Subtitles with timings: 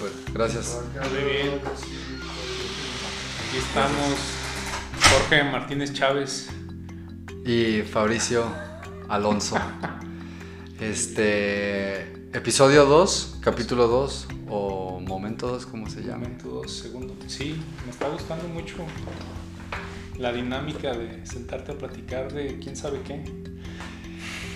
[0.00, 0.80] Súper, gracias.
[0.94, 1.60] Muy bien.
[3.48, 4.16] Aquí estamos
[5.12, 6.48] Jorge Martínez Chávez.
[7.44, 8.46] Y Fabricio
[9.08, 9.56] Alonso.
[10.80, 12.18] Este.
[12.32, 16.18] Episodio 2, capítulo 2, o momento 2, ¿cómo se llama?
[16.18, 17.14] Momento 2, segundo.
[17.26, 18.76] Sí, me está gustando mucho
[20.16, 23.39] la dinámica de sentarte a platicar de quién sabe qué.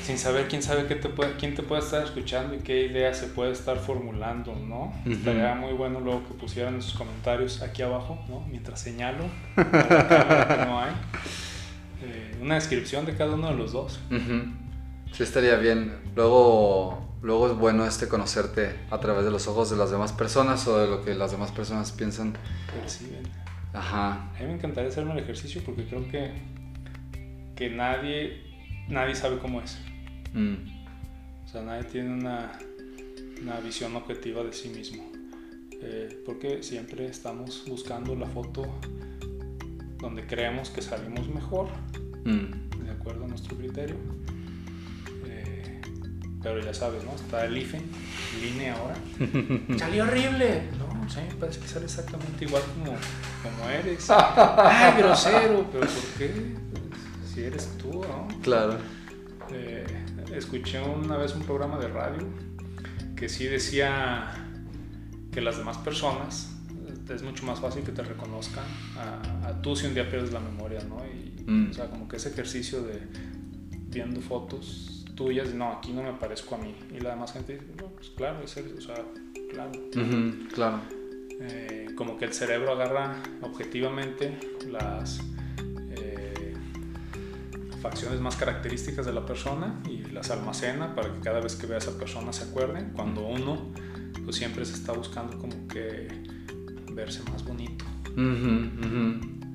[0.05, 3.15] Sin saber quién sabe qué te puede, quién te puede estar escuchando y qué idea
[3.15, 4.93] se puede estar formulando, ¿no?
[5.07, 5.13] Ujú.
[5.13, 8.41] Estaría muy bueno luego que pusieran sus comentarios aquí abajo, ¿no?
[8.51, 9.25] Mientras señalo
[9.57, 9.63] que
[10.67, 10.93] no hay.
[12.03, 13.99] eh, una descripción de cada uno de los dos.
[14.11, 14.43] Ujú.
[15.13, 15.95] Sí, estaría bien.
[16.15, 20.67] Luego, luego es bueno este conocerte a través de los ojos de las demás personas
[20.69, 22.37] o de lo que las demás personas piensan.
[22.79, 23.23] Perciben.
[23.73, 24.29] Ajá.
[24.37, 26.31] A mí me encantaría hacerme el ejercicio porque creo que,
[27.57, 28.43] que nadie,
[28.89, 29.79] nadie sabe cómo es.
[30.35, 30.57] Mm.
[31.45, 32.53] O sea, nadie tiene una,
[33.41, 35.11] una visión objetiva de sí mismo.
[35.81, 38.67] Eh, porque siempre estamos buscando la foto
[39.99, 41.69] donde creemos que salimos mejor,
[42.25, 42.85] Mm.
[42.85, 43.97] de acuerdo a nuestro criterio.
[45.27, 45.81] Eh,
[46.43, 47.13] pero ya sabes, ¿no?
[47.15, 47.81] Está el IFE,
[48.43, 48.97] INE ahora.
[49.79, 50.63] ¡Salió horrible!
[50.79, 52.97] No, sí, parece que sale exactamente igual como,
[53.43, 54.07] como eres.
[54.11, 55.67] ¡Ay, grosero!
[55.71, 56.29] ¿Pero por qué?
[56.71, 58.29] Pues, si eres tú, ¿no?
[58.43, 58.79] Claro.
[59.51, 59.85] Eh,
[60.37, 62.27] escuché una vez un programa de radio
[63.17, 64.49] que sí decía
[65.33, 66.51] que las demás personas
[67.09, 68.65] es mucho más fácil que te reconozcan
[68.97, 70.97] a, a tú si un día pierdes la memoria, ¿no?
[71.05, 71.71] Y, Mm.
[71.71, 73.01] O sea, como que ese ejercicio de
[73.89, 76.75] viendo fotos tuyas, y no, aquí no me parezco a mí.
[76.93, 78.97] Y la demás gente dice, no, pues claro, es él, o sea,
[79.51, 79.73] claro.
[80.53, 80.81] Claro.
[81.41, 84.39] Eh, como que el cerebro agarra objetivamente
[84.71, 85.21] las
[87.85, 91.77] facciones más características de la persona y las almacena para que cada vez que vea
[91.77, 92.89] a esa persona se acuerde.
[92.97, 93.73] Cuando uno
[94.25, 96.09] pues siempre se está buscando como que
[96.93, 97.85] verse más bonito.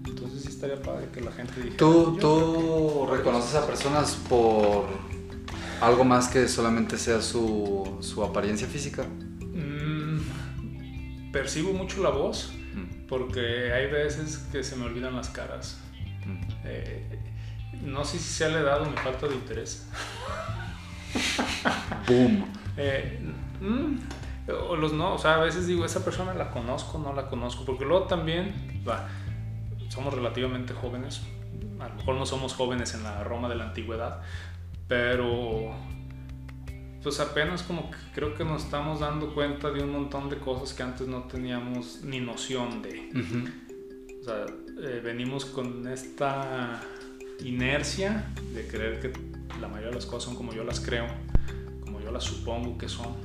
[0.06, 1.78] Entonces sí estaría padre que la gente dijera...
[1.78, 4.86] ¿Tú, "Yo tú reconoces a personas por
[5.82, 9.04] algo más que solamente sea su, su apariencia física?
[9.54, 10.20] Mm,
[11.32, 15.80] percibo mucho la voz Mm, porque hay veces que se me olvidan las caras.
[16.26, 16.42] mm.
[16.66, 17.29] Eh,
[17.84, 19.88] no sé si sea la edad o mi falta de interés.
[22.08, 22.46] Boom.
[22.78, 23.20] Eh,
[23.62, 23.98] mm,
[24.70, 27.66] o los no, o sea, a veces digo, esa persona la conozco, no la conozco,
[27.66, 29.08] porque luego también, va,
[29.90, 31.22] somos relativamente jóvenes,
[31.80, 34.22] a lo mejor no somos jóvenes en la Roma de la antigüedad,
[34.88, 35.74] pero
[37.04, 40.74] pues apenas como que creo que nos estamos dando cuenta de un montón de cosas
[40.74, 43.10] que antes no teníamos ni noción de.
[44.20, 44.46] O sea,
[44.84, 46.82] eh, venimos con esta
[47.42, 49.14] inercia de creer que
[49.60, 51.08] la mayoría de las cosas son como yo las creo,
[51.82, 53.16] como yo las supongo que son.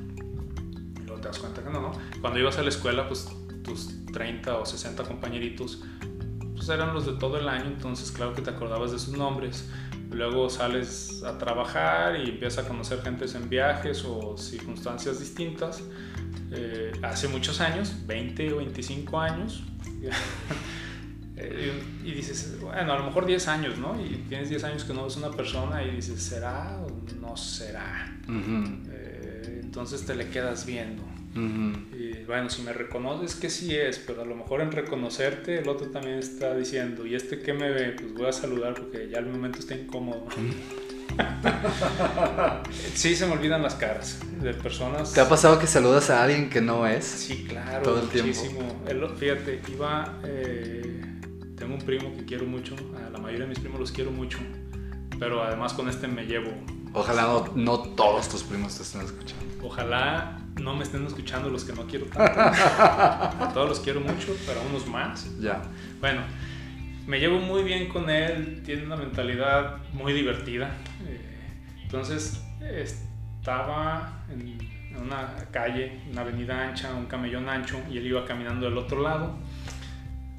[1.01, 1.93] Y luego te das cuenta que no, ¿no?
[2.21, 3.29] Cuando ibas a la escuela, pues
[3.63, 5.83] tus 30 o 60 compañeritos,
[6.55, 9.69] pues eran los de todo el año, entonces claro que te acordabas de sus nombres.
[10.11, 15.83] Luego sales a trabajar y empiezas a conocer gentes en viajes o circunstancias distintas.
[16.53, 19.65] Eh, hace muchos años, 20 o 25 años,
[21.51, 23.95] eh, y, dices, bueno, a lo mejor 10 años, ¿no?
[24.01, 26.91] Y tienes 10 años que no ves una persona y dices, ¿será o
[27.21, 28.17] no será?
[28.91, 31.03] Eh, entonces te le quedas viendo.
[31.37, 35.69] Y bueno, si me reconoces que sí es, pero a lo mejor en reconocerte el
[35.69, 37.91] otro también está diciendo, ¿y este qué me ve?
[37.91, 40.27] Pues voy a saludar porque ya el momento está incómodo.
[42.95, 45.13] sí, se me olvidan las caras de personas.
[45.13, 47.05] ¿Te ha pasado que saludas a alguien que no es?
[47.05, 48.29] Sí, claro, Todo el tiempo?
[48.29, 48.83] muchísimo.
[48.89, 50.84] El- fíjate, iba, eh,
[51.75, 54.39] tengo un primo que quiero mucho, a la mayoría de mis primos los quiero mucho,
[55.19, 56.51] pero además con este me llevo.
[56.93, 59.45] Ojalá no, no todos tus primos te estén escuchando.
[59.63, 62.41] Ojalá no me estén escuchando los que no quiero tanto.
[62.41, 65.29] A todos los quiero mucho, pero a unos más.
[65.41, 65.63] Ya.
[66.01, 66.21] Bueno,
[67.07, 70.71] me llevo muy bien con él, tiene una mentalidad muy divertida.
[71.07, 71.21] eh,
[71.83, 74.57] Entonces estaba en
[74.97, 79.37] una calle, una avenida ancha, un camellón ancho, y él iba caminando del otro lado.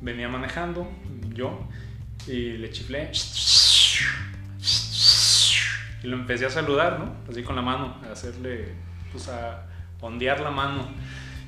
[0.01, 0.87] Venía manejando,
[1.35, 1.67] yo,
[2.27, 3.11] y le chiflé.
[6.03, 7.15] Y lo empecé a saludar, ¿no?
[7.29, 8.73] Así con la mano, a hacerle,
[9.11, 9.65] pues a
[10.01, 10.87] ondear la mano.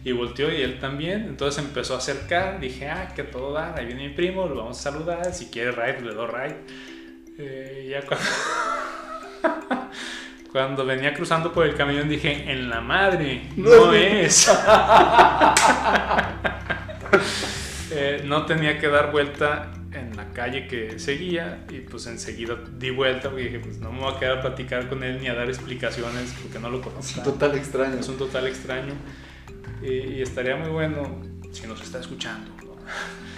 [0.03, 1.25] Y volteó y él también.
[1.25, 2.59] Entonces empezó a acercar.
[2.59, 3.75] Dije, ah, que todo da.
[3.75, 5.33] Ahí viene mi primo, lo vamos a saludar.
[5.33, 6.57] Si quiere ride, le doy ride.
[7.39, 8.25] Eh, ya cuando,
[10.51, 14.51] cuando venía cruzando por el camión dije, en la madre, no es.
[17.89, 22.89] Eh, no tenía que dar vuelta en la calle que seguía y pues enseguida di
[22.89, 25.33] vuelta porque dije, pues no me voy a quedar a platicar con él ni a
[25.33, 27.19] dar explicaciones porque no lo Es conozco.
[27.19, 27.99] un total extraño.
[27.99, 28.93] Es un total extraño.
[29.81, 32.51] Y, y estaría muy bueno si nos está escuchando.
[32.63, 32.67] ¿no?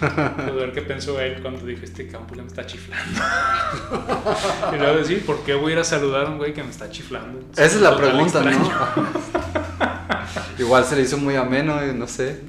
[0.00, 3.20] Pues ver qué pensó él cuando dije, este campo me está chiflando.
[4.74, 6.70] y luego decir, ¿por qué voy a ir a saludar a un güey que me
[6.70, 7.40] está chiflando?
[7.52, 8.58] Esa es la pregunta, extraño.
[8.96, 9.08] ¿no?
[10.58, 12.40] Igual se le hizo muy ameno, no sé.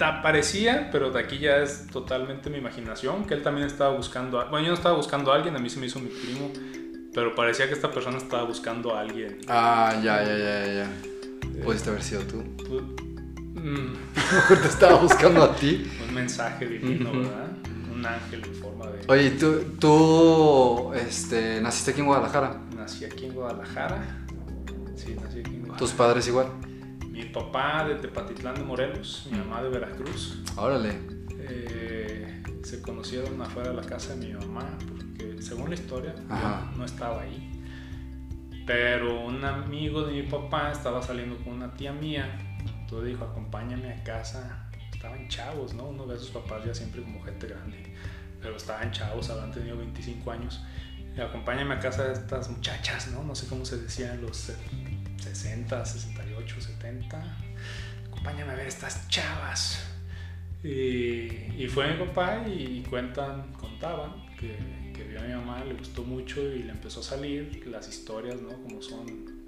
[0.00, 4.40] Eh, parecía, pero de aquí ya es totalmente mi imaginación, que él también estaba buscando,
[4.40, 6.50] a- bueno, yo no estaba buscando a alguien, a mí se me hizo mi primo,
[7.14, 9.38] pero parecía que esta persona estaba buscando a alguien.
[9.48, 10.90] Ah, ya, ya, ya, ya.
[11.64, 12.44] Pudiste haber sido tú.
[12.58, 12.82] Pues,
[13.64, 13.92] mm,
[14.62, 15.90] te estaba buscando a ti.
[16.06, 17.10] un mensaje divino.
[17.12, 17.48] ¿verdad?
[17.92, 19.00] Un ángel en forma de...
[19.08, 22.60] Oye, ¿y ¿tú, tú este, naciste aquí en Guadalajara?
[22.76, 23.98] Nací aquí en Guadalajara.
[24.94, 25.76] Sí, nací aquí en Guadalajara.
[25.78, 26.46] ¿Tus padres igual?
[27.18, 30.40] Mi papá de Tepatitlán de Morelos, mi mamá de Veracruz.
[30.56, 31.00] Órale.
[31.36, 36.76] Eh, se conocieron afuera de la casa de mi mamá, porque según la historia, yo
[36.76, 37.60] no estaba ahí.
[38.64, 42.38] Pero un amigo de mi papá estaba saliendo con una tía mía.
[42.60, 44.70] Entonces dijo, acompáñame a casa.
[44.94, 45.88] Estaban chavos, ¿no?
[45.88, 47.96] Uno ve a sus papás ya siempre como gente grande.
[48.40, 50.62] Pero estaban chavos, habían tenido 25 años.
[51.16, 53.24] Y acompáñame a casa de estas muchachas, ¿no?
[53.24, 54.54] No sé cómo se decía en los eh,
[55.16, 55.84] 60,
[56.48, 57.36] 68, 70.
[58.08, 59.84] Acompáñame a ver estas chavas.
[60.62, 64.56] Y, y fue mi papá y cuentan, contaban que,
[64.92, 68.40] que vio a mi mamá, le gustó mucho y le empezó a salir las historias,
[68.40, 68.50] ¿no?
[68.62, 69.38] Como son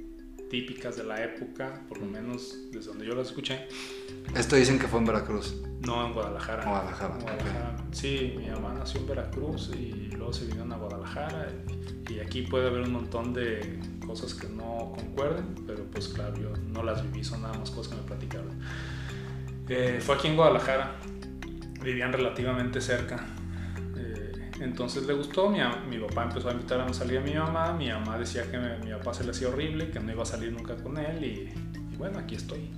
[0.51, 3.69] típicas de la época, por lo menos desde donde yo las escuché.
[4.37, 5.63] Esto dicen que fue en Veracruz.
[5.81, 6.65] No, en Guadalajara.
[6.65, 7.77] Guadalajara, Guadalajara.
[7.93, 11.49] Sí, mi mamá nació en Veracruz y luego se vino a Guadalajara.
[12.09, 13.79] Y aquí puede haber un montón de
[14.11, 17.93] cosas que no concuerden, pero pues claro, yo no las viví, son nada más cosas
[17.95, 18.59] que me platicaron.
[19.69, 20.97] Eh, fue aquí en Guadalajara,
[21.85, 23.25] vivían relativamente cerca.
[23.97, 25.59] Eh, entonces le gustó, mi,
[25.89, 28.79] mi papá empezó a invitar a salir a mi mamá, mi mamá decía que me-
[28.79, 31.53] mi papá se le hacía horrible, que no iba a salir nunca con él y,
[31.95, 32.69] y bueno, aquí estoy.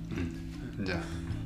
[0.85, 1.01] Ya.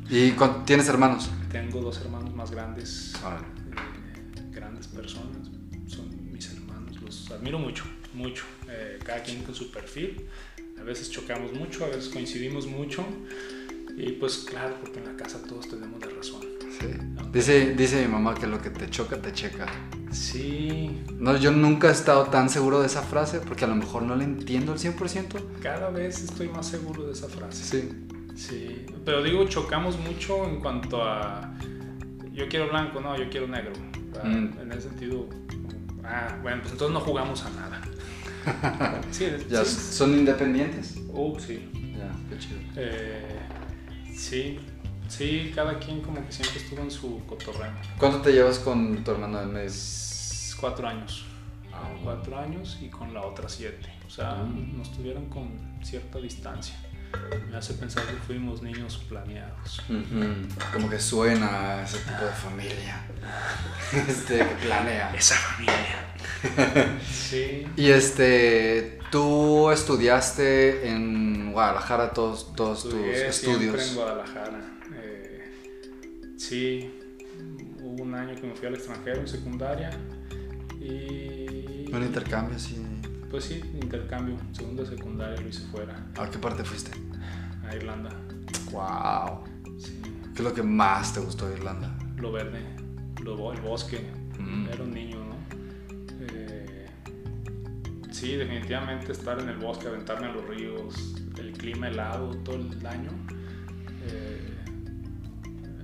[0.09, 0.33] ¿Y
[0.65, 1.29] tienes hermanos?
[1.49, 3.45] Tengo dos hermanos más grandes, Órale.
[3.45, 5.47] eh, grandes personas,
[5.87, 7.83] son mis hermanos, los admiro mucho,
[8.17, 10.25] mucho, eh, cada quien con su perfil,
[10.79, 13.05] a veces chocamos mucho, a veces coincidimos mucho
[13.95, 16.41] y pues claro, porque en la casa todos tenemos la razón.
[16.79, 16.87] Sí.
[17.31, 19.65] Dice, dice mi mamá que lo que te choca, te checa.
[20.11, 24.03] Sí, No, yo nunca he estado tan seguro de esa frase porque a lo mejor
[24.03, 25.59] no la entiendo al 100%.
[25.61, 27.63] cada vez estoy más seguro de esa frase.
[27.63, 27.89] Sí.
[28.35, 31.55] Sí, pero digo, chocamos mucho en cuanto a
[32.33, 33.73] yo quiero blanco, no, yo quiero negro.
[34.23, 34.59] Mm.
[34.59, 35.27] En ese sentido,
[36.03, 37.81] ah, bueno, pues entonces no jugamos a nada.
[39.11, 39.93] sí, Ya sí.
[39.93, 40.95] son independientes.
[41.09, 41.69] Uh, sí.
[41.97, 42.59] Ya, qué chido.
[42.75, 43.39] Eh,
[44.15, 44.59] sí,
[45.07, 47.71] sí, cada quien como que siempre estuvo en su cotorreo.
[47.97, 49.67] ¿Cuánto te llevas con tu hermano del medio?
[49.67, 51.25] Es Cuatro años.
[51.71, 53.89] Ah, Cuatro años y con la otra siete.
[54.07, 54.77] O sea, Mm.
[54.77, 55.49] nos tuvieron con
[55.83, 56.75] cierta distancia.
[57.49, 59.81] Me hace pensar que fuimos niños planeados.
[60.73, 63.07] Como que suena ese tipo de familia.
[64.07, 65.15] Este, que planea.
[65.15, 66.99] Esa familia.
[67.09, 67.65] sí.
[67.77, 73.95] Y este, tú estudiaste en Guadalajara todos, todos tus Estudié en estudios.
[73.95, 74.59] Guadalajara.
[74.93, 76.91] Eh, sí,
[77.81, 79.89] hubo un año que me fui al extranjero en secundaria.
[80.81, 81.89] Y.
[81.93, 82.86] Un intercambio, sí.
[83.29, 84.37] Pues sí, intercambio.
[84.53, 86.91] Segundo de secundaria lo hice fuera, ¿A qué parte fuiste?
[87.67, 88.09] a Irlanda.
[88.71, 89.43] Wow.
[89.79, 89.99] Sí,
[90.33, 91.93] ¿Qué es lo que más te gustó de Irlanda?
[92.17, 92.61] lo verde,
[93.23, 94.09] lo, el bosque.
[94.39, 94.67] Mm.
[94.71, 95.35] Era un niño, ¿no?
[96.21, 96.87] Eh,
[98.11, 102.85] sí, definitivamente estar en el bosque, aventarme a los ríos, el clima helado todo el
[102.87, 103.11] año.
[104.03, 104.53] eh,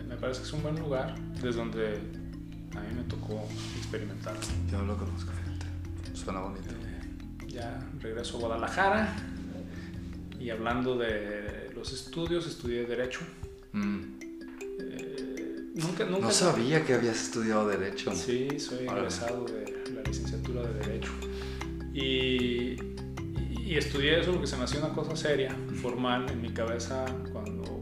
[0.08, 1.98] me parece que es un buen lugar desde donde
[2.76, 3.46] a mí me tocó
[3.78, 4.36] experimentar.
[4.72, 6.16] Yo lo conozco, fíjate.
[6.18, 6.70] Suena bonito.
[7.54, 9.16] Ya regreso a Guadalajara
[10.40, 13.20] y hablando de los estudios, estudié Derecho.
[13.74, 14.00] Mm.
[14.80, 18.14] Eh, nunca, nunca No sabía que habías estudiado Derecho.
[18.16, 19.00] Sí, soy Órale.
[19.02, 21.12] egresado de la licenciatura de Derecho.
[21.94, 26.52] Y, y- y estudié eso porque se me hacía una cosa seria, formal en mi
[26.52, 27.80] cabeza cuando,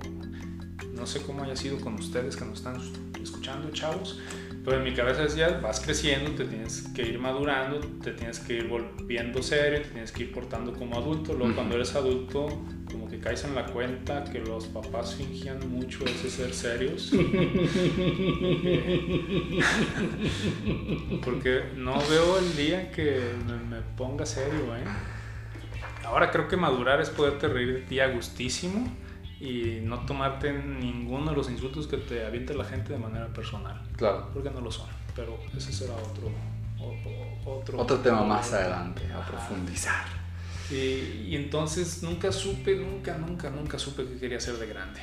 [0.94, 2.80] no sé cómo haya sido con ustedes que nos están
[3.24, 4.20] escuchando, chavos,
[4.64, 8.54] pero en mi cabeza decía, vas creciendo, te tienes que ir madurando, te tienes que
[8.58, 11.34] ir volviendo serio, te tienes que ir portando como adulto.
[11.34, 12.48] Luego cuando eres adulto,
[12.86, 17.12] como que caes en la cuenta que los papás fingían mucho ese ser serios.
[21.26, 24.84] Porque no veo el día que me, me ponga serio, ¿eh?
[26.06, 28.96] Ahora creo que madurar es poderte reír de ti a gustísimo
[29.42, 33.82] y no tomarte ninguno de los insultos que te aviente la gente de manera personal.
[33.98, 34.30] Claro.
[34.34, 34.88] Porque no lo son.
[35.16, 36.32] Pero ese será otro...
[37.46, 39.32] Otro, Otro tema más adelante, a Ajá.
[39.32, 40.06] profundizar.
[40.72, 45.00] Y, y entonces nunca supe, nunca, nunca, nunca supe qué quería ser de grande.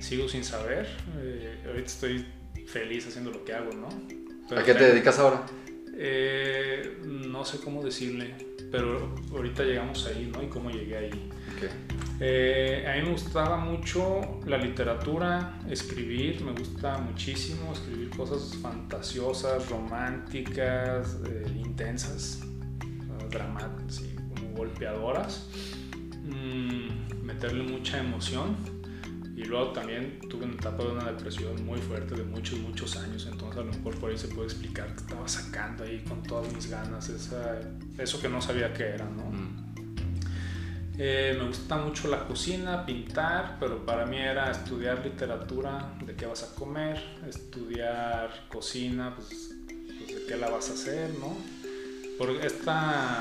[0.00, 0.88] sigo sin saber.
[1.16, 2.26] Eh, ahorita estoy
[2.66, 3.88] feliz haciendo lo que hago, ¿no?
[4.56, 5.42] ¿A qué te dedicas ahora?
[5.96, 8.34] Eh, no sé cómo decirle,
[8.70, 10.42] pero ahorita llegamos ahí, ¿no?
[10.42, 11.30] Y cómo llegué ahí.
[12.20, 19.68] Eh, a mí me gustaba mucho la literatura, escribir, me gusta muchísimo escribir cosas fantasiosas,
[19.68, 22.40] románticas, eh, intensas,
[23.28, 24.02] dramáticas
[24.34, 25.48] como golpeadoras,
[26.22, 28.56] mm, meterle mucha emoción.
[29.34, 33.26] Y luego también tuve una etapa de una depresión muy fuerte de muchos, muchos años,
[33.28, 36.52] entonces a lo mejor por ahí se puede explicar que estaba sacando ahí con todas
[36.54, 37.58] mis ganas esa,
[37.98, 39.24] eso que no sabía que era, ¿no?
[40.98, 46.26] Eh, me gusta mucho la cocina, pintar, pero para mí era estudiar literatura, de qué
[46.26, 51.36] vas a comer, estudiar cocina, pues, pues de qué la vas a hacer, ¿no?
[52.18, 53.20] Por esta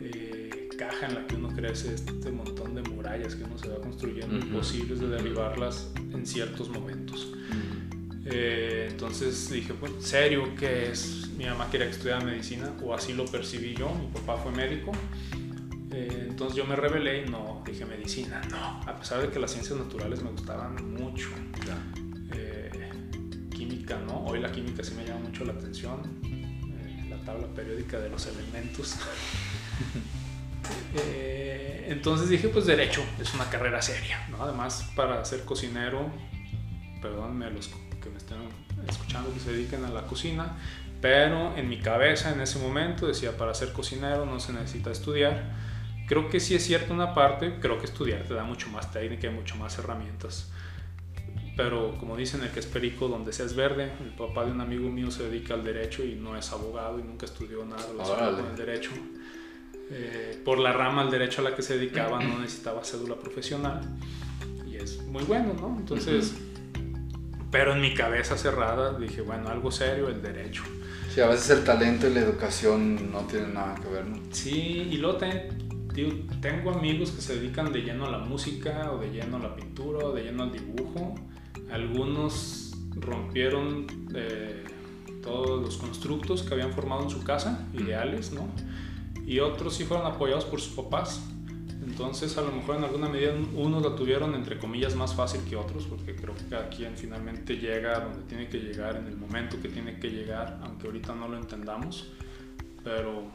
[0.00, 3.80] eh, caja en la que uno crece, este montón de murallas que uno se va
[3.80, 7.32] construyendo, imposibles de derribarlas en ciertos momentos.
[8.26, 11.30] Eh, entonces dije, pues, ¿serio qué es?
[11.38, 14.92] Mi mamá quería que estudiara medicina, o así lo percibí yo, mi papá fue médico.
[15.98, 19.50] Eh, entonces yo me rebelé y no dije medicina, no, a pesar de que las
[19.50, 21.28] ciencias naturales me gustaban mucho.
[22.32, 22.70] Eh,
[23.50, 24.24] química, ¿no?
[24.26, 28.26] Hoy la química sí me llama mucho la atención, eh, la tabla periódica de los
[28.26, 28.96] elementos.
[31.88, 34.40] entonces dije, pues derecho, es una carrera seria, ¿no?
[34.44, 36.12] Además, para ser cocinero,
[37.02, 37.68] perdónenme los
[38.00, 38.38] que me estén
[38.86, 40.58] escuchando que se dediquen a la cocina,
[41.00, 45.67] pero en mi cabeza en ese momento decía, para ser cocinero no se necesita estudiar
[46.08, 49.26] Creo que sí es cierto una parte, creo que estudiar te da mucho más técnica
[49.26, 50.50] y mucho más herramientas.
[51.56, 54.88] Pero como dicen, el que es perico donde seas verde, el papá de un amigo
[54.88, 58.50] mío se dedica al derecho y no es abogado y nunca estudió nada relacionado con
[58.50, 58.90] el derecho.
[59.90, 63.80] Eh, por la rama al derecho a la que se dedicaba no necesitaba cédula profesional
[64.70, 65.76] y es muy bueno, ¿no?
[65.78, 66.34] Entonces,
[67.50, 70.62] pero en mi cabeza cerrada dije, bueno, algo serio, el derecho.
[71.12, 74.20] Sí, a veces el talento y la educación no tienen nada que ver, ¿no?
[74.30, 75.18] Sí, y luego
[75.98, 79.40] también tengo amigos que se dedican de lleno a la música o de lleno a
[79.40, 81.14] la pintura o de lleno al dibujo.
[81.70, 84.64] Algunos rompieron eh,
[85.22, 88.46] todos los constructos que habían formado en su casa, ideales, ¿no?
[89.26, 91.22] Y otros sí fueron apoyados por sus papás.
[91.84, 95.56] Entonces, a lo mejor en alguna medida unos la tuvieron entre comillas más fácil que
[95.56, 99.60] otros, porque creo que cada quien finalmente llega donde tiene que llegar, en el momento
[99.60, 102.12] que tiene que llegar, aunque ahorita no lo entendamos.
[102.84, 103.32] Pero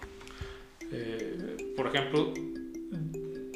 [0.91, 2.33] eh, por ejemplo,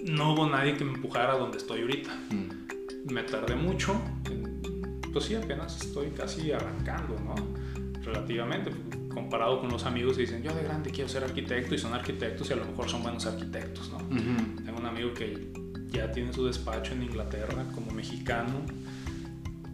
[0.04, 2.16] no hubo nadie que me empujara a donde estoy ahorita.
[2.32, 3.14] Mm.
[3.14, 4.00] Me tardé mucho,
[5.14, 7.36] pues sí, apenas estoy casi arrancando, ¿no?
[8.04, 8.72] Relativamente,
[9.14, 12.50] comparado con los amigos que dicen, yo de grande quiero ser arquitecto y son arquitectos
[12.50, 13.98] y a lo mejor son buenos arquitectos, ¿no?
[13.98, 15.52] Tengo un amigo que
[15.90, 18.62] ya tiene su despacho en Inglaterra como mexicano,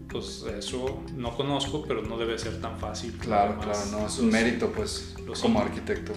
[0.10, 3.14] pues eso no conozco, pero no debe ser tan fácil.
[3.14, 6.14] Claro, claro, no, es un mérito pues como arquitecto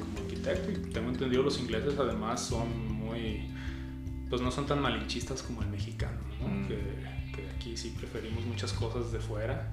[0.54, 3.48] y tengo entendido los ingleses además son muy,
[4.28, 6.66] pues no son tan malinchistas como el mexicano, mm.
[6.66, 7.06] que,
[7.54, 9.72] aquí sí preferimos muchas cosas de fuera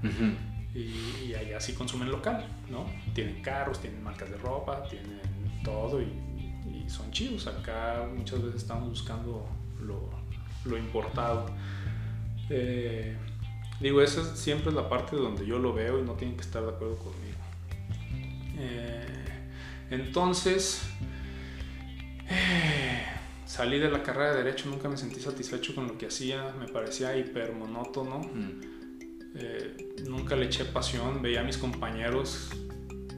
[0.73, 2.85] y, allá sí consumen local, ¿no?
[3.13, 5.21] Tienen carros, tienen marcas de ropa, tienen
[5.63, 6.11] todo y,
[6.87, 7.47] son chidos.
[7.47, 9.47] Acá muchas veces estamos buscando
[9.79, 11.45] lo, importado.
[12.49, 13.15] Eh,
[13.79, 16.61] digo, esa siempre es la parte donde yo lo veo y no tienen que estar
[16.61, 17.37] de acuerdo conmigo.
[18.57, 19.22] Eh,
[19.93, 20.81] entonces,
[22.29, 23.03] eh,
[23.45, 26.67] salí de la carrera de Derecho, nunca me sentí satisfecho con lo que hacía, me
[26.67, 28.19] parecía hiper monótono.
[28.19, 28.61] Mm.
[29.35, 32.49] Eh, nunca le eché pasión, veía a mis compañeros,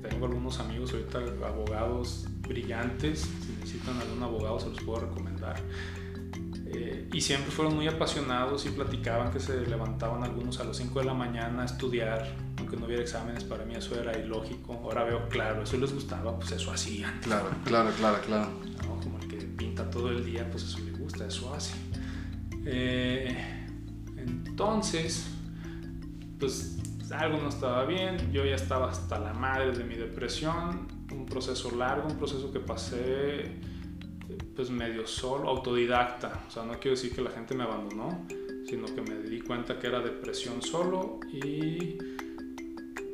[0.02, 5.62] tengo algunos amigos ahorita abogados brillantes, si necesitan algún abogado se los puedo recomendar.
[6.78, 11.00] Eh, y siempre fueron muy apasionados y platicaban que se levantaban algunos a las 5
[11.00, 12.28] de la mañana a estudiar,
[12.58, 14.74] aunque no hubiera exámenes, para mí eso era ilógico.
[14.84, 17.20] Ahora veo claro, eso les gustaba, pues eso hacían.
[17.22, 18.50] Claro, claro, claro, claro.
[19.02, 21.74] Como el que pinta todo el día, pues eso le gusta, eso hace.
[22.66, 23.38] Eh,
[24.18, 25.28] entonces,
[26.40, 26.78] pues
[27.12, 31.72] algo no estaba bien, yo ya estaba hasta la madre de mi depresión, un proceso
[31.72, 33.75] largo, un proceso que pasé
[34.56, 36.46] pues medio solo, autodidacta.
[36.48, 38.26] O sea, no quiero decir que la gente me abandonó,
[38.68, 41.98] sino que me di cuenta que era depresión solo y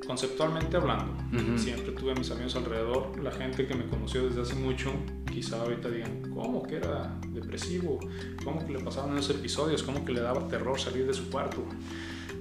[0.06, 1.13] conceptualmente hablando.
[1.58, 4.91] Siempre tuve a mis amigos alrededor, la gente que me conoció desde hace mucho,
[5.32, 8.00] quizá ahorita digan, ¿cómo que era depresivo?
[8.44, 9.84] ¿Cómo que le pasaban esos episodios?
[9.84, 11.63] ¿Cómo que le daba terror salir de su cuarto?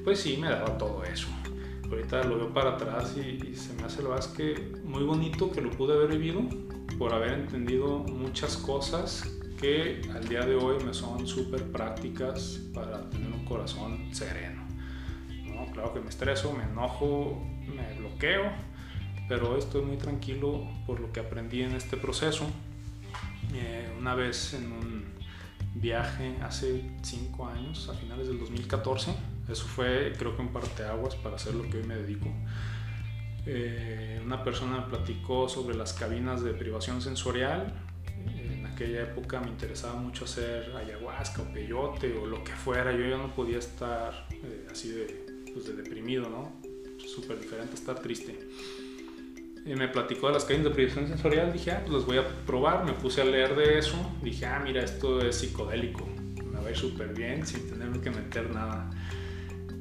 [0.05, 1.29] Pues sí, me daba todo eso.
[1.89, 5.61] Ahorita lo veo para atrás y, se me hace lo más que muy bonito que
[5.61, 6.43] lo pude haber vivido,
[7.01, 9.25] por haber entendido muchas cosas
[9.59, 14.69] que al día de hoy me son súper prácticas para tener un corazón sereno.
[15.47, 15.65] ¿no?
[15.73, 17.43] Claro que me estreso, me enojo,
[17.75, 18.53] me bloqueo,
[19.31, 22.45] pero estoy muy tranquilo por lo que aprendí en este proceso.
[23.55, 25.05] Eh, una vez en un
[25.77, 29.15] viaje hace 5 años, a finales del 2014,
[29.49, 32.29] eso fue creo que un parteaguas para hacer lo que hoy me dedico.
[33.47, 37.73] Eh, una persona platicó sobre las cabinas de privación sensorial.
[38.27, 42.93] En aquella época me interesaba mucho hacer ayahuasca o peyote o lo que fuera.
[42.93, 46.53] Yo ya no podía estar eh, así de, pues de deprimido, ¿no?
[47.07, 48.39] Súper diferente estar triste.
[49.65, 51.53] Y me platicó de las cabinas de privación sensorial.
[51.53, 52.85] Dije, ah, pues las voy a probar.
[52.85, 53.97] Me puse a leer de eso.
[54.23, 56.07] Dije, ah, mira, esto es psicodélico.
[56.45, 58.91] Me va a ir súper bien sin tener que meter nada.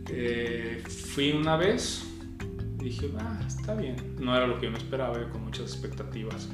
[0.10, 2.04] Eh, fui una vez,
[2.80, 3.96] dije, ah, está bien.
[4.20, 6.50] No era lo que yo me esperaba, con muchas expectativas.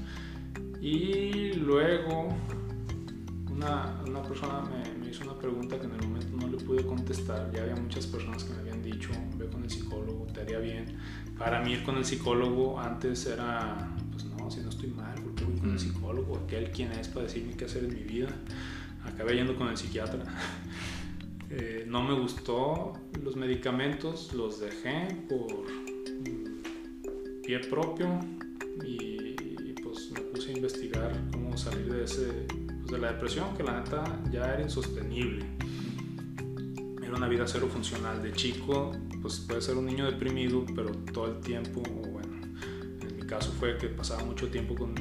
[0.82, 2.30] Y luego
[3.52, 6.86] una, una persona me, me, hizo una pregunta que en el momento no le pude
[6.86, 7.52] contestar.
[7.54, 10.98] Ya había muchas personas que me habían dicho, ve con el psicólogo, te haría bien.
[11.38, 15.36] Para mí ir con el psicólogo antes era, pues no, si no estoy mal, ¿por
[15.36, 16.38] qué voy con el psicólogo?
[16.38, 18.30] Aquel quién es para decirme qué hacer en mi vida.
[19.06, 20.24] Acabé yendo con el psiquiatra.
[21.52, 25.85] Eh, no me gustó los medicamentos, los dejé por
[27.46, 28.20] pie propio
[28.84, 32.48] y, y, pues me puse a investigar cómo salir de, ese,
[32.82, 35.46] pues de la depresión que la neta ya era insostenible.
[37.04, 38.22] Era una vida cero funcional.
[38.22, 42.42] De chico, pues puede ser un niño deprimido, pero todo el tiempo, bueno,
[43.02, 44.94] en mi caso fue que pasaba mucho tiempo con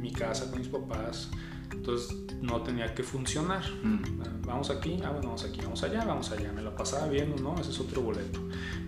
[0.00, 1.30] mi casa, con mis papás,
[1.72, 3.64] entonces no tenía que funcionar.
[3.82, 4.35] Mm.
[4.46, 6.52] Vamos aquí, ah, bueno, vamos aquí, vamos allá, vamos allá.
[6.52, 8.40] Me la pasaba bien o no, ese es otro boleto.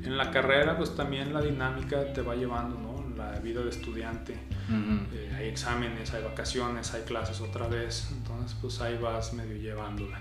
[0.05, 3.17] En la carrera, pues también la dinámica te va llevando, ¿no?
[3.17, 4.35] La vida de estudiante.
[4.69, 5.07] Uh -huh.
[5.13, 8.09] eh, hay exámenes, hay vacaciones, hay clases otra vez.
[8.13, 10.21] Entonces, pues ahí vas medio llevándola.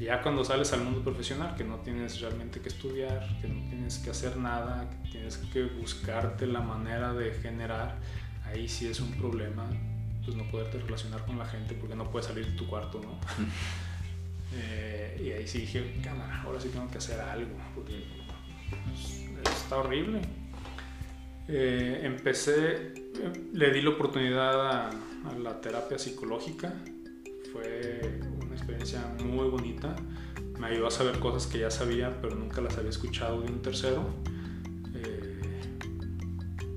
[0.00, 3.60] Y ya cuando sales al mundo profesional, que no tienes realmente que estudiar, que no
[3.68, 7.98] tienes que hacer nada, que tienes que buscarte la manera de generar,
[8.46, 9.68] ahí sí es un problema
[10.24, 13.18] pues no poderte relacionar con la gente porque no puedes salir de tu cuarto, ¿no?
[14.52, 18.04] Eh, y ahí sí dije, cámara, ahora sí tengo que hacer algo, porque
[18.84, 20.20] pues, está horrible.
[21.48, 22.92] Eh, empecé,
[23.52, 26.72] le di la oportunidad a, a, la terapia psicológica,
[27.52, 29.96] fue una experiencia muy bonita,
[30.58, 33.62] me ayudó a saber cosas que ya sabía, pero nunca las había escuchado de un
[33.62, 34.04] tercero,
[34.94, 35.40] eh,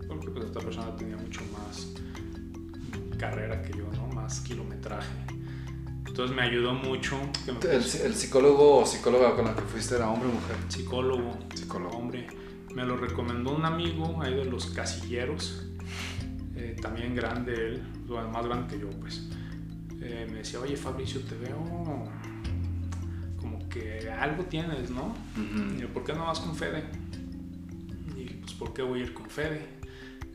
[0.08, 1.94] porque pues esta persona tenía mucho más
[3.18, 4.08] carrera que yo, ¿no?
[4.08, 5.33] Más kilometraje.
[6.14, 7.18] Entonces me ayudó mucho.
[7.48, 10.58] Me el, el, psicólogo o psicóloga con la que fuiste era hombre o mujer?
[10.68, 11.40] Psicólogo.
[11.56, 11.98] Psicólogo.
[11.98, 12.28] Hombre.
[12.76, 15.64] Me lo recomendó un amigo ahí de los casilleros.
[16.56, 17.84] Eh, también grande él,
[18.32, 19.28] más grande que yo, pues.
[20.02, 21.58] Eh, me decía, oye Fabricio, te veo
[23.42, 25.16] como que algo tienes, ¿no?
[25.36, 25.78] Uh -huh.
[25.78, 26.84] Y yo, ¿por qué no vas con Fede?
[28.16, 29.66] Y pues, ¿por qué voy a ir con Fede?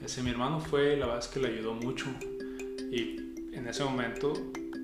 [0.05, 2.07] Ese mi hermano fue, la verdad es que le ayudó mucho
[2.91, 4.33] y en ese momento,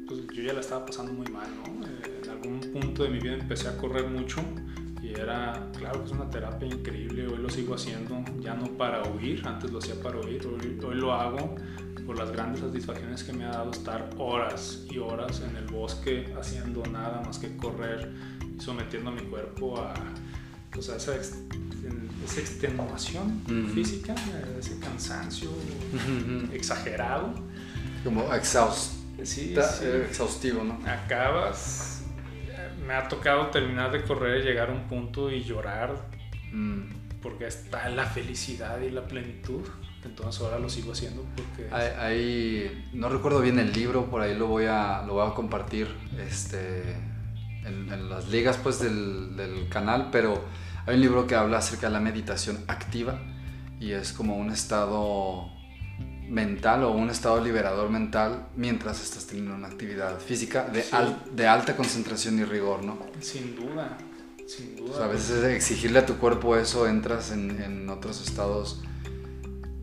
[0.07, 1.87] pues yo ya la estaba pasando muy mal, ¿no?
[1.87, 4.41] Eh, en algún punto de mi vida empecé a correr mucho
[5.03, 9.03] y era, claro que es una terapia increíble, hoy lo sigo haciendo, ya no para
[9.03, 11.57] huir, antes lo hacía para huir, hoy, hoy lo hago
[12.07, 16.33] por las grandes satisfacciones que me ha dado estar horas y horas en el bosque
[16.39, 18.13] haciendo nada más que correr
[18.57, 19.95] y sometiendo a mi cuerpo a,
[20.71, 21.39] pues a esa, ex,
[22.25, 23.75] esa extenuación uh -huh.
[23.75, 24.15] física,
[24.59, 26.53] ese cansancio uh -huh.
[26.53, 27.35] exagerado
[28.03, 29.85] como exhaust, sí, sí.
[30.09, 30.79] exhaustivo, ¿no?
[30.87, 32.03] Acabas.
[32.87, 35.95] Me ha tocado terminar de correr, llegar a un punto y llorar.
[36.53, 37.05] Mm.
[37.23, 39.67] Porque está la felicidad y la plenitud.
[40.05, 41.67] Entonces ahora lo sigo haciendo porque...
[41.73, 45.33] Ahí, ahí, no recuerdo bien el libro, por ahí lo voy a, lo voy a
[45.33, 46.83] compartir este,
[47.65, 50.45] en, en las ligas pues, del, del canal, pero
[50.87, 53.19] hay un libro que habla acerca de la meditación activa
[53.81, 55.54] y es como un estado
[56.29, 60.91] mental o un estado liberador mental mientras estás teniendo una actividad física de, sí.
[60.93, 62.99] al, de alta concentración y rigor, ¿no?
[63.21, 63.99] Sin duda,
[64.47, 64.91] sin duda.
[64.93, 68.83] O sea, a veces exigirle a tu cuerpo eso, entras en, en otros estados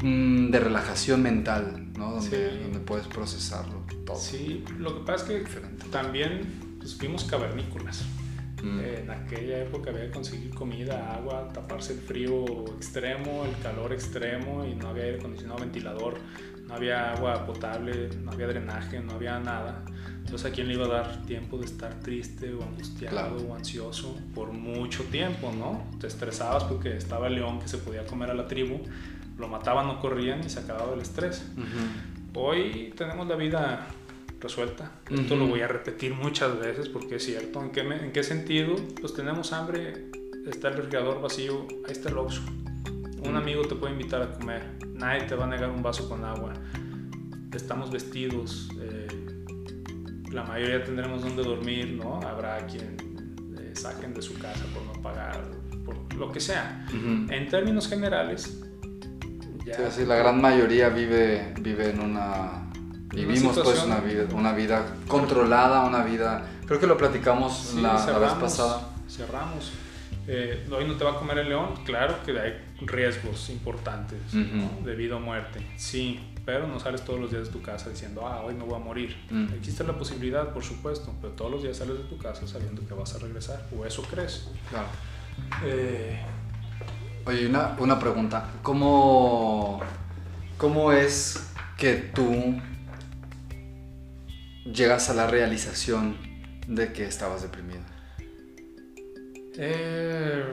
[0.01, 2.13] mmm, de relajación mental, ¿no?
[2.13, 2.57] Donde, sí.
[2.63, 4.17] donde, puedes procesarlo todo.
[4.17, 5.85] Sí, lo que pasa es que Diferente.
[5.91, 8.03] también pues, fuimos cavernícolas.
[8.61, 8.79] Mm.
[8.79, 14.65] En aquella época había que conseguir comida, agua, taparse el frío extremo, el calor extremo
[14.65, 16.17] y no había aire acondicionado, ventilador,
[16.67, 19.83] no había agua potable, no había drenaje, no había nada.
[20.19, 23.37] Entonces a quién le iba a dar tiempo de estar triste o angustiado claro.
[23.37, 25.85] o ansioso por mucho tiempo, ¿no?
[25.99, 28.79] Te estresabas porque estaba el león que se podía comer a la tribu,
[29.37, 31.45] lo mataban, no corrían y se acababa el estrés.
[31.57, 32.11] Uh -huh.
[32.33, 33.87] Hoy tenemos la vida
[34.41, 34.91] resuelta.
[35.09, 37.61] Esto lo voy a repetir muchas veces porque es cierto.
[37.61, 38.75] ¿En qué, ¿En qué sentido?
[38.99, 40.07] Pues tenemos hambre,
[40.47, 42.41] está el refrigerador vacío, ahí está el Oxxo.
[43.23, 46.25] Un amigo te puede invitar a comer, nadie te va a negar un vaso con
[46.25, 46.53] agua.
[47.53, 49.07] Estamos vestidos, eh,
[50.31, 52.19] la mayoría tendremos donde dormir, ¿no?
[52.21, 52.97] Habrá quien
[53.59, 55.51] eh, saquen de su casa por no pagar,
[55.85, 56.87] por lo que sea.
[56.91, 58.61] En términos generales,
[59.65, 62.60] ya, sí, la gran mayoría vive, vive en una...
[63.11, 66.45] Vivimos pues una vida, una vida controlada, una vida...
[66.65, 68.89] Creo que lo platicamos la, vez pasada.
[69.09, 69.73] Cerramos.
[70.27, 74.95] Eh, hoy no te va a comer el león, claro que hay riesgos importantes de
[74.95, 78.41] vida o muerte, sí, pero no sales todos los días de tu casa diciendo, ah,
[78.45, 79.17] hoy me voy a morir.
[79.29, 79.53] Mm.
[79.55, 82.93] Existe la posibilidad, por supuesto, pero todos los días sales de tu casa sabiendo que
[82.93, 84.47] vas a regresar, o eso crees.
[84.69, 84.87] Claro.
[85.65, 86.19] Eh,
[87.25, 88.49] Oye, una, una pregunta.
[88.63, 89.81] ¿Cómo,
[90.57, 92.55] ¿Cómo es que tú
[94.65, 96.17] llegas a la realización
[96.67, 97.81] de que estabas deprimido?
[99.57, 100.43] Eh,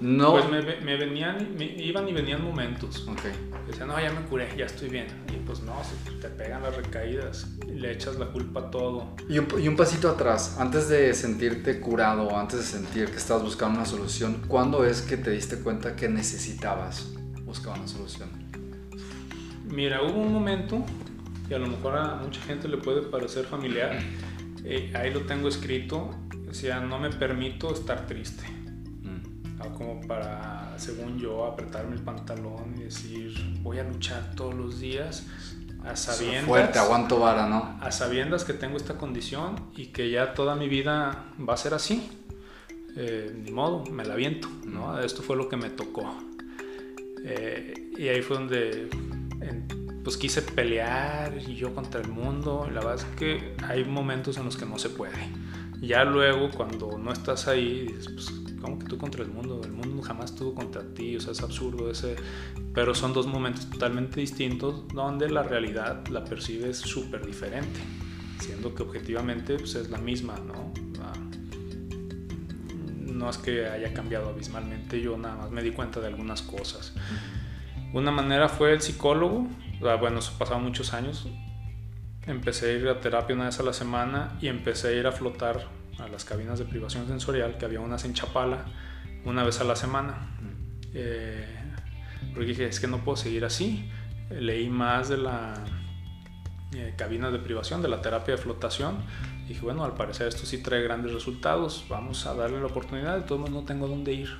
[0.00, 0.32] no.
[0.32, 0.48] Pues
[0.84, 3.06] me, venían, me iban y venían momentos.
[3.08, 3.22] Ok.
[3.66, 5.06] Decían, no, ya me curé, ya estoy bien.
[5.34, 5.74] Y pues no,
[6.20, 9.16] te pegan las recaídas, le echas la culpa a todo.
[9.28, 13.42] Y un, y un pasito atrás, antes de sentirte curado, antes de sentir que estabas
[13.42, 17.12] buscando una solución, ¿cuándo es que te diste cuenta que necesitabas
[17.44, 18.28] buscar una solución?
[19.64, 20.84] Mira, hubo un momento
[21.48, 23.98] que a lo mejor a mucha gente le puede parecer familiar.
[24.64, 26.10] Eh, ahí lo tengo escrito.
[26.46, 28.44] Decía, no me permito estar triste
[29.74, 35.26] como para, según yo, apretarme el pantalón y decir, voy a luchar todos los días
[35.84, 36.44] a sabiendas...
[36.44, 37.78] Fuerte, aguanto vara, ¿no?
[37.80, 41.74] A sabiendas que tengo esta condición y que ya toda mi vida va a ser
[41.74, 42.08] así.
[42.96, 44.98] Eh, ni modo, me la viento, ¿no?
[45.00, 46.16] Esto fue lo que me tocó.
[47.24, 48.88] Eh, y ahí fue donde
[50.06, 52.68] pues quise pelear y yo contra el mundo.
[52.72, 55.18] La verdad es que hay momentos en los que no se puede.
[55.80, 59.72] Ya luego, cuando no estás ahí, dices, pues como que tú contra el mundo, el
[59.72, 62.14] mundo jamás estuvo contra ti, o sea, es absurdo ese,
[62.72, 67.80] pero son dos momentos totalmente distintos donde la realidad la percibes súper diferente,
[68.38, 70.72] siendo que objetivamente pues, es la misma, ¿no?
[73.00, 76.94] No es que haya cambiado abismalmente, yo nada más me di cuenta de algunas cosas.
[77.92, 79.48] Una manera fue el psicólogo,
[79.82, 81.28] ah, bueno, eso pasaba muchos años,
[82.26, 85.12] empecé a ir a terapia una vez a la semana y empecé a ir a
[85.12, 88.64] flotar a las cabinas de privación sensorial, que había unas en Chapala,
[89.24, 90.30] una vez a la semana.
[90.94, 91.44] Eh,
[92.32, 93.90] porque dije, es que no puedo seguir así.
[94.30, 95.54] Leí más de la
[96.74, 98.98] eh, cabina de privación, de la terapia de flotación.
[99.48, 103.34] dije, bueno, al parecer esto sí trae grandes resultados, vamos a darle la oportunidad, de
[103.36, 104.36] modos no tengo dónde ir.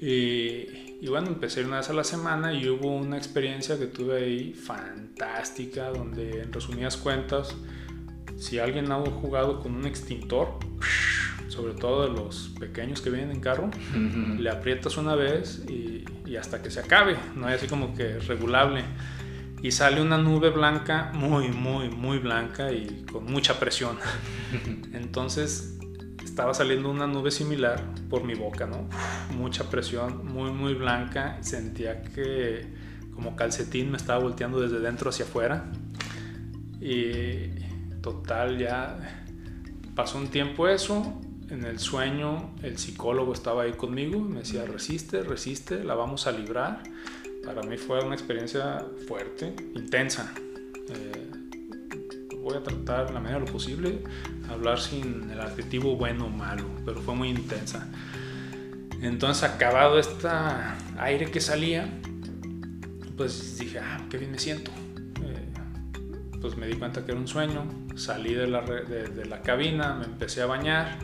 [0.00, 4.24] Y, y, bueno, empecé una vez a la semana y hubo una experiencia que tuve
[4.24, 7.54] ahí fantástica, donde en resumidas cuentas,
[8.36, 10.58] si alguien ha jugado con un extintor,
[11.48, 13.70] sobre todo de los pequeños que vienen en carro,
[14.38, 16.04] le aprietas una vez y,
[16.36, 18.84] hasta que se acabe, no es así como que regulable.
[19.62, 23.96] Y sale una nube blanca, muy, muy, muy blanca y con mucha presión.
[24.92, 25.78] Entonces
[26.34, 28.88] estaba saliendo una nube similar por mi boca, ¿no?
[29.36, 31.38] Mucha presión, muy, muy blanca.
[31.42, 32.66] Sentía que
[33.14, 35.70] como calcetín me estaba volteando desde dentro hacia afuera.
[36.80, 37.50] Y,
[38.02, 39.24] total ya
[39.94, 41.20] pasó un tiempo eso,
[41.50, 46.32] en el sueño el psicólogo estaba ahí conmigo, me decía, resiste, resiste, la vamos a
[46.32, 46.82] librar.
[47.44, 50.34] Para mí fue una experiencia fuerte, intensa.
[50.88, 51.23] Eh,
[52.44, 54.00] voy a tratar la medida de lo posible,
[54.50, 57.88] hablar sin el adjetivo bueno o malo, pero fue muy intensa.
[59.00, 60.28] Entonces, acabado este
[60.98, 61.88] aire que salía,
[63.16, 64.70] pues dije, ah, qué bien me siento.
[65.22, 65.52] Eh,
[66.40, 67.64] pues me di cuenta que era un sueño,
[67.96, 70.98] Salí de la, de, la cabina, me empecé a bañar,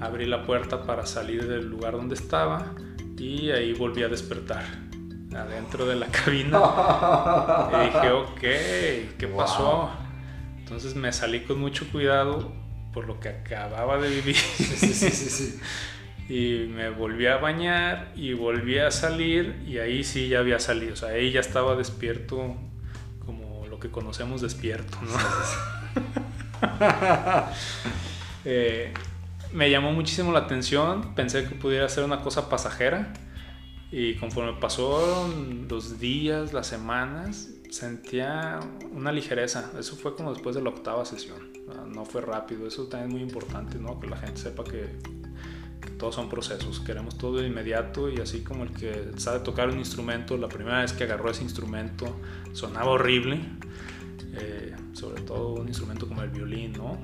[0.00, 2.64] abrí la puerta para salir del lugar donde estaba
[3.18, 4.64] y ahí volví a despertar
[5.36, 6.58] adentro de la cabina.
[7.74, 8.40] y dije, ok,
[9.18, 9.90] ¿qué pasó?
[10.70, 12.52] Entonces me salí con mucho cuidado
[12.94, 14.36] por lo que acababa de vivir.
[16.28, 20.92] y me volví a bañar y volví a salir y ahí sí ya había salido.
[20.92, 22.56] O sea, ahí ya estaba despierto
[23.26, 25.12] como lo que conocemos despierto, ¿no?
[28.44, 28.94] Eh,
[29.52, 33.12] me llamó muchísimo la atención, pensé que pudiera ser una cosa pasajera
[33.92, 38.60] y conforme pasaron los días, las semanas, sentía
[38.92, 39.70] una ligereza.
[39.78, 41.50] Eso fue como después de la octava sesión,
[41.88, 43.98] no fue rápido, eso también es muy importante, ¿no?
[43.98, 44.88] que la gente sepa que,
[45.98, 49.78] todos son procesos, queremos todo de inmediato y así como el que sabe tocar un
[49.78, 52.06] instrumento, la primera vez que agarró ese instrumento
[52.52, 53.38] sonaba horrible.
[54.32, 56.98] Eh, sobre todo un instrumento como el violín, ¿no?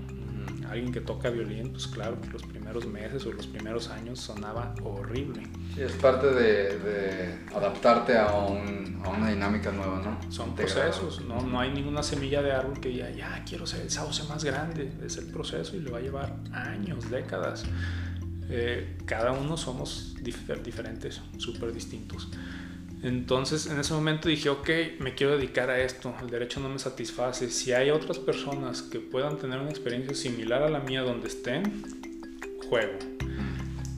[0.68, 4.74] Alguien que toca violín, pues claro que los primeros meses o los primeros años sonaba
[4.82, 5.42] horrible.
[5.74, 10.32] Sí, es parte de, adaptarte a, una dinámica nueva, ¿no?
[10.32, 11.40] Son procesos, ¿no?
[11.42, 14.90] no hay ninguna semilla de árbol que diga, ya quiero ser el sauce más grande.
[15.04, 17.64] Es el proceso y le va a llevar años, décadas.
[18.48, 22.28] Eh, cada uno somos diferentes, súper distintos.
[23.02, 26.80] Entonces en ese momento dije, ok, me quiero dedicar a esto, el derecho no me
[26.80, 27.50] satisface.
[27.50, 32.05] Si hay otras personas que puedan tener una experiencia similar a la mía donde estén,
[32.68, 32.98] juego.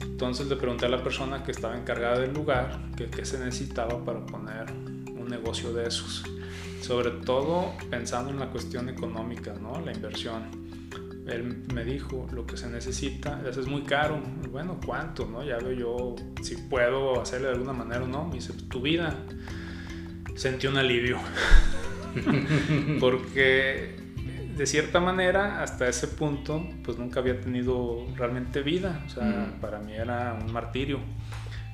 [0.01, 4.25] Entonces le pregunté a la persona que estaba encargada del lugar qué se necesitaba para
[4.25, 6.23] poner un negocio de esos.
[6.81, 9.79] Sobre todo pensando en la cuestión económica, ¿no?
[9.79, 10.69] la inversión
[11.31, 14.19] él me dijo lo que se necesita, eso es muy caro,
[14.51, 15.25] bueno, ¿cuánto?
[15.25, 15.43] No?
[15.43, 19.15] Ya veo yo si puedo hacerle de alguna manera o no, me dice, tu vida,
[20.35, 21.17] sentí un alivio,
[22.99, 23.98] porque
[24.59, 29.61] de cierta manera hasta ese punto pues nunca había tenido realmente vida, o sea, mm.
[29.61, 30.99] para mí era un martirio.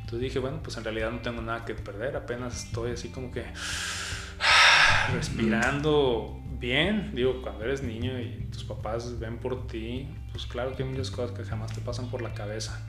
[0.01, 3.31] Entonces dije, bueno, pues en realidad no tengo nada que perder, apenas estoy así como
[3.31, 3.43] que
[5.13, 10.83] respirando bien, digo, cuando eres niño y tus papás ven por ti, pues claro que
[10.83, 12.87] hay muchas cosas que jamás te pasan por la cabeza.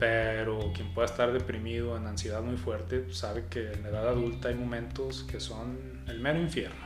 [0.00, 4.48] Pero quien pueda estar deprimido, en ansiedad muy fuerte, sabe que en la edad adulta
[4.48, 6.84] hay momentos que son el mero infierno.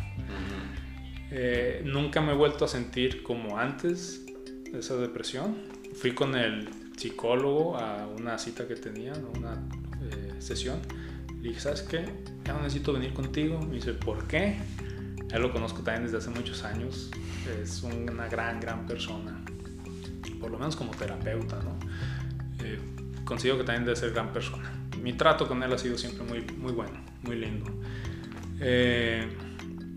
[1.31, 4.25] Eh, nunca me he vuelto a sentir como antes
[4.73, 5.57] esa depresión.
[5.95, 9.55] Fui con el psicólogo a una cita que tenía, una
[10.03, 10.81] eh, sesión.
[11.41, 12.05] Le dije, ¿sabes qué?
[12.45, 13.61] Ya no necesito venir contigo.
[13.61, 14.57] Me dice, ¿por qué?
[15.33, 17.11] Él lo conozco también desde hace muchos años.
[17.63, 19.45] Es una gran, gran persona.
[20.41, 21.79] Por lo menos como terapeuta, ¿no?
[22.65, 22.79] Eh,
[23.25, 24.73] considero que también debe ser gran persona.
[25.03, 27.71] Mi trato con él ha sido siempre muy, muy bueno, muy lindo.
[28.61, 29.29] Eh,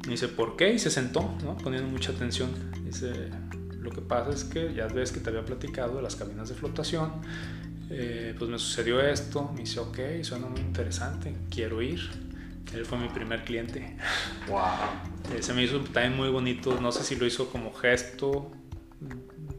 [0.07, 0.73] dice, ¿por qué?
[0.73, 1.57] Y se sentó, ¿no?
[1.57, 2.49] Poniendo mucha atención.
[2.83, 3.11] Dice,
[3.79, 6.55] lo que pasa es que ya ves que te había platicado de las cabinas de
[6.55, 7.11] flotación.
[7.89, 9.51] Eh, pues me sucedió esto.
[9.53, 12.29] Me dice, ok, suena muy interesante, quiero ir
[12.73, 13.95] él fue mi primer cliente.
[14.47, 15.41] Wow.
[15.41, 16.79] se me hizo también muy bonito.
[16.79, 18.51] No sé si lo hizo como gesto,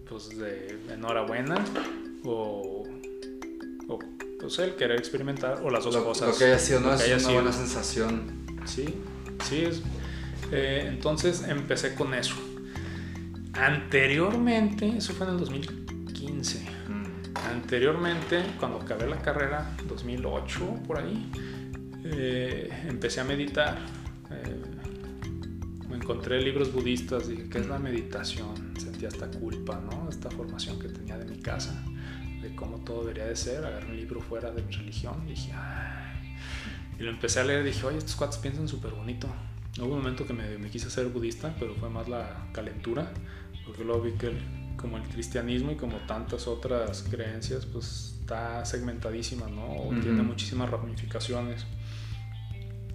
[0.09, 1.64] pues de enhorabuena
[2.24, 2.85] o,
[3.88, 3.98] o
[4.40, 6.29] pues el querer experimentar o las dos cosas.
[6.29, 6.94] Lo que haya sido, ¿no?
[6.94, 8.46] Es una buena sensación.
[8.64, 8.94] Sí,
[9.48, 9.64] sí.
[9.64, 9.83] Es,
[10.50, 12.34] eh, entonces empecé con eso.
[13.52, 16.60] Anteriormente, eso fue en el 2015.
[16.88, 17.36] Mm.
[17.50, 21.30] Anteriormente, cuando acabé la carrera, 2008 por ahí,
[22.04, 23.78] eh, empecé a meditar.
[24.30, 24.62] Eh,
[25.88, 28.74] me encontré libros budistas, dije, ¿qué es la meditación?
[28.78, 30.08] Sentí hasta culpa, ¿no?
[30.08, 31.84] Esta formación que tenía de mi casa,
[32.40, 33.64] de cómo todo debería de ser.
[33.64, 36.10] Agarré un libro fuera de mi religión y dije, Ay.
[37.00, 39.26] Y lo empecé a leer dije, oye, estos cuates piensan súper bonito.
[39.78, 43.12] Hubo un momento que me, me, quise ser budista, pero fue más la calentura,
[43.64, 44.33] porque luego vi que
[44.76, 49.90] como el cristianismo y como tantas otras creencias, pues está segmentadísima, ¿no?
[50.00, 51.66] tiene muchísimas ramificaciones.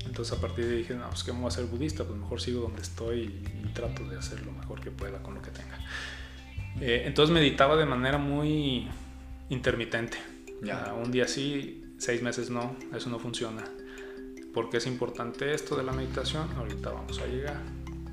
[0.05, 2.17] Entonces a partir de ahí dije, no, pues que me voy a ser budista, pues
[2.17, 5.51] mejor sigo donde estoy y, trato de hacer lo mejor que pueda con lo que
[5.51, 5.77] tenga.
[6.79, 8.87] Eh, entonces meditaba de manera muy
[9.49, 10.17] intermitente.
[10.63, 10.93] Ya.
[10.93, 13.63] un día sí, seis meses no, eso no funciona.
[14.55, 16.47] ¿Por qué es importante esto de la meditación?
[16.57, 17.61] Ahorita vamos a llegar.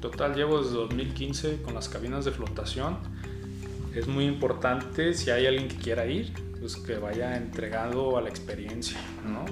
[0.01, 2.99] Total, llevo desde 2015 con las cabinas de flotación.
[3.95, 8.29] Es muy importante si hay alguien que quiera ir, pues que vaya entregado a la
[8.29, 9.45] experiencia, ¿no?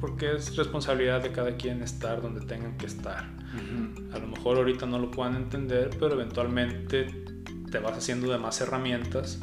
[0.00, 3.28] porque es responsabilidad de cada quien estar donde tengan que estar.
[4.12, 7.24] A lo mejor ahorita no lo puedan entender, pero eventualmente
[7.70, 9.40] te vas haciendo de más herramientas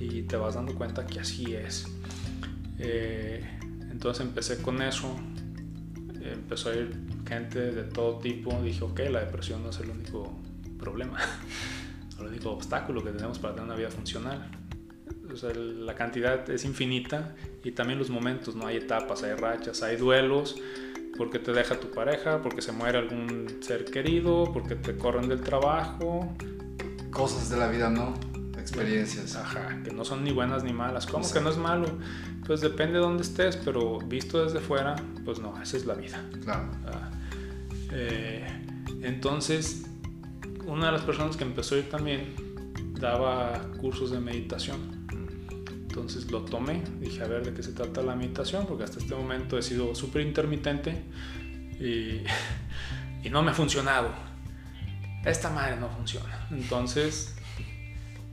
[0.00, 1.86] y te vas dando cuenta que así es.
[2.78, 3.44] Eh,
[3.90, 5.16] entonces empecé con eso,
[6.32, 6.94] empezó a ir
[7.26, 10.32] gente de todo tipo, dije, ok, la depresión no es el único
[10.78, 11.18] problema,
[12.20, 14.50] el único obstáculo que tenemos para tener una vida funcional
[15.42, 18.66] la cantidad es infinita y también los momentos, ¿no?
[18.66, 20.56] Hay etapas, hay rachas, hay duelos,
[21.16, 25.40] porque te deja tu pareja, porque se muere algún ser querido, porque te corren del
[25.40, 26.34] trabajo.
[27.10, 28.14] Cosas de la vida, ¿no?
[28.58, 29.36] Experiencias.
[29.36, 31.06] Ajá, que no son ni buenas ni malas.
[31.06, 31.86] ¿Cómo que no es malo?
[32.46, 36.22] Pues depende de dónde estés, pero visto desde fuera, pues no, esa es la vida.
[36.42, 36.70] Claro.
[36.86, 37.10] Ah,
[37.92, 38.46] eh,
[39.02, 39.84] entonces,
[40.66, 42.34] una de las personas que empezó a ir también
[43.00, 45.04] daba cursos de meditación
[45.94, 49.14] entonces lo tomé, dije a ver de qué se trata la meditación, porque hasta este
[49.14, 51.04] momento he sido súper intermitente
[51.78, 52.24] y,
[53.22, 54.08] y, no me ha funcionado.
[55.24, 56.48] Esta madre no funciona.
[56.50, 57.36] Entonces,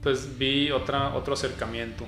[0.02, 2.04] pues vi otra, otro acercamiento.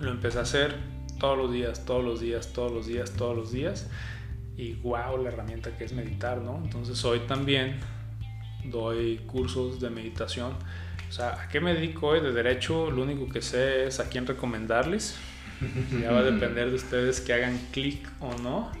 [0.00, 0.76] Lo empecé a hacer
[1.20, 3.88] todos los días, todos los días, todos los días, todos los días.
[4.56, 6.60] Y wow, la herramienta que es meditar, ¿no?
[6.64, 7.76] Entonces hoy también
[8.64, 10.52] doy cursos de meditación.
[11.08, 12.20] O sea, ¿a qué me dedico hoy?
[12.20, 15.16] De derecho, lo único que sé es a quién recomendarles.
[16.00, 18.72] Ya va a depender de ustedes que hagan clic o no.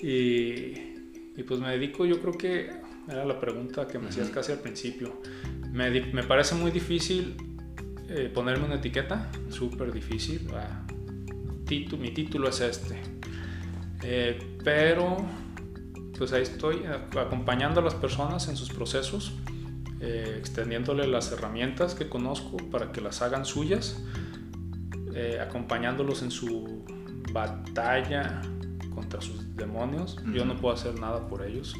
[0.00, 0.74] Y,
[1.36, 2.70] y, pues me dedico, yo creo que
[3.08, 5.20] era la pregunta que me hacías casi al principio.
[5.70, 7.36] Me, me parece muy difícil
[8.08, 10.48] eh, ponerme una etiqueta, súper difícil.
[10.54, 10.86] Ah,
[11.98, 13.00] mi título es este.
[14.02, 15.16] Eh, pero
[16.16, 16.82] pues ahí estoy
[17.16, 19.32] acompañando a las personas en sus procesos,
[20.00, 24.02] eh, extendiéndole las herramientas que conozco para que las hagan suyas,
[25.14, 26.84] eh, acompañándolos en su
[27.32, 28.42] batalla
[28.94, 30.16] contra sus demonios.
[30.32, 31.76] Yo no puedo hacer nada por ellos.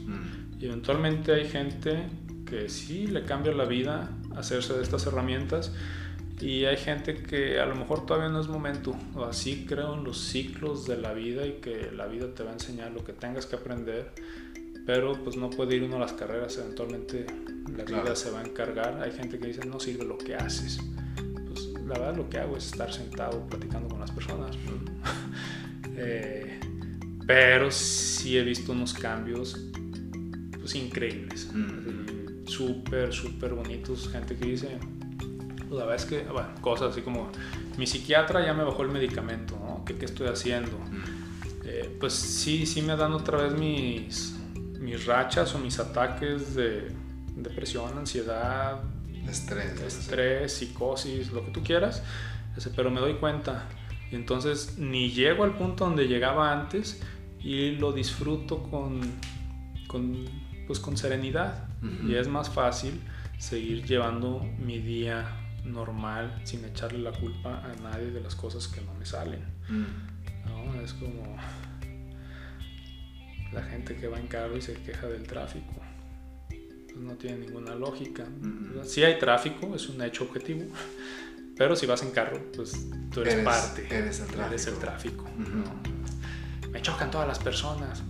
[0.60, 2.08] Y eventualmente hay gente
[2.46, 5.72] que sí le cambia la vida hacerse de estas herramientas
[6.40, 8.94] y hay gente que a lo mejor todavía no es momento.
[9.14, 12.50] O así creo en los ciclos de la vida y que la vida te va
[12.50, 14.12] a enseñar lo que tengas que aprender.
[14.86, 17.26] Pero pues no puede ir uno a las carreras, eventualmente
[17.76, 19.02] la vida se va a encargar.
[19.02, 20.78] Hay gente que dice no sirve lo que haces.
[21.46, 24.56] Pues la verdad lo que hago es estar sentado platicando con las personas.
[25.96, 26.60] eh,
[27.26, 29.58] pero sí he visto unos cambios
[30.58, 31.50] pues increíbles.
[31.52, 32.46] Mm.
[32.46, 34.08] Súper, súper bonitos.
[34.08, 34.78] Gente que dice,
[35.70, 37.30] la verdad es que, bueno, cosas así como,
[37.76, 39.84] mi psiquiatra ya me bajó el medicamento, ¿no?
[39.84, 40.78] ¿Qué, qué estoy haciendo?
[41.64, 44.38] Eh, pues sí, sí me dan otra vez mis,
[44.80, 46.88] mis rachas o mis ataques de
[47.36, 48.80] depresión, ansiedad,
[49.28, 52.02] estrés, estrés psicosis, lo que tú quieras,
[52.74, 53.68] pero me doy cuenta.
[54.10, 57.02] Y entonces ni llego al punto donde llegaba antes
[57.40, 59.00] y lo disfruto con,
[59.86, 60.24] con
[60.66, 61.68] pues con serenidad.
[62.06, 63.00] Y es más fácil
[63.38, 68.80] seguir llevando mi día normal sin echarle la culpa a nadie de las cosas que
[68.80, 69.44] no me salen.
[69.68, 70.82] Mm.
[70.82, 71.36] Es como
[73.52, 75.74] la gente que va en carro y se queja del tráfico.
[76.48, 78.24] Pues no tiene ninguna lógica.
[78.24, 78.84] Mm.
[78.84, 80.64] Si hay tráfico, es un hecho objetivo.
[81.56, 83.86] Pero si vas en carro, pues tú eres, parte.
[83.90, 84.48] Eres el tráfico.
[84.48, 85.24] Eres el tráfico
[86.70, 88.02] Me chocan todas las personas.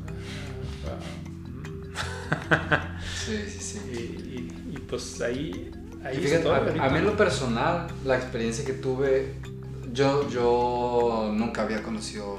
[3.25, 4.49] sí, sí, sí.
[4.71, 5.71] y pues ahí
[6.05, 9.35] a, mí en lo personal, la experiencia que tuve,
[9.93, 12.39] yo, yo nunca había conocido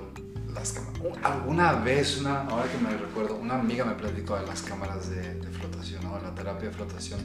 [0.54, 1.00] las cámaras.
[1.24, 5.40] Alguna vez, una, ahora que me recuerdo, una amiga me platicó de las cámaras de,
[5.60, 6.20] flotación, ¿no?
[6.22, 7.20] la terapia de flotación.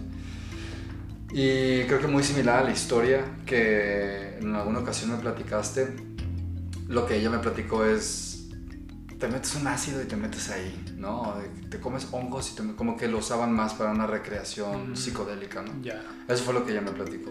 [1.31, 5.95] Y creo que muy similar a la historia que en alguna ocasión me platicaste,
[6.89, 8.24] lo que ella me platicó es
[9.19, 11.35] te metes un ácido y te metes ahí, ¿no?
[11.69, 14.97] Te comes hongos y te, como que lo usaban más para una recreación mm.
[14.97, 15.73] psicodélica, ¿no?
[15.83, 16.03] Ya.
[16.29, 17.31] Eso fue lo que ella me platicó.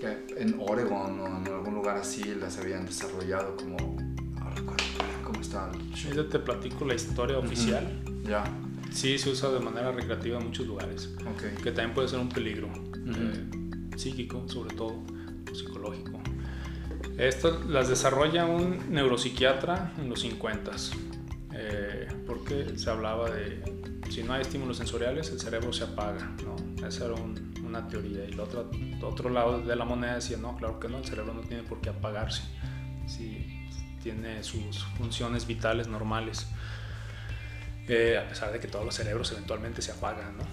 [0.00, 3.76] Que en Oregon o en algún lugar así las habían desarrollado como...
[3.76, 4.84] No recuerdo
[5.24, 5.72] cómo estaba
[6.14, 7.86] Yo te platico la historia oficial.
[8.24, 8.44] Ya.
[8.92, 11.10] Sí, se usa de manera recreativa en muchos lugares.
[11.36, 11.50] Okay.
[11.62, 12.68] Que también puede ser un peligro.
[13.06, 15.02] Eh, psíquico, sobre todo,
[15.52, 16.20] psicológico.
[17.18, 20.92] Estas las desarrolla un neuropsiquiatra en los 50s,
[21.60, 23.60] eh, porque se hablaba de
[24.10, 26.86] si no hay estímulos sensoriales, el cerebro se apaga, ¿no?
[26.86, 27.14] Esa era
[27.64, 28.24] una teoría.
[28.24, 28.70] Y el otro,
[29.02, 31.80] otro lado de la moneda decía, no, claro que no, el cerebro no tiene por
[31.80, 32.42] qué apagarse,
[33.06, 33.68] si
[34.02, 36.46] tiene sus funciones vitales normales,
[37.88, 40.44] eh, a pesar de que todos los cerebros eventualmente se apagan, ¿no?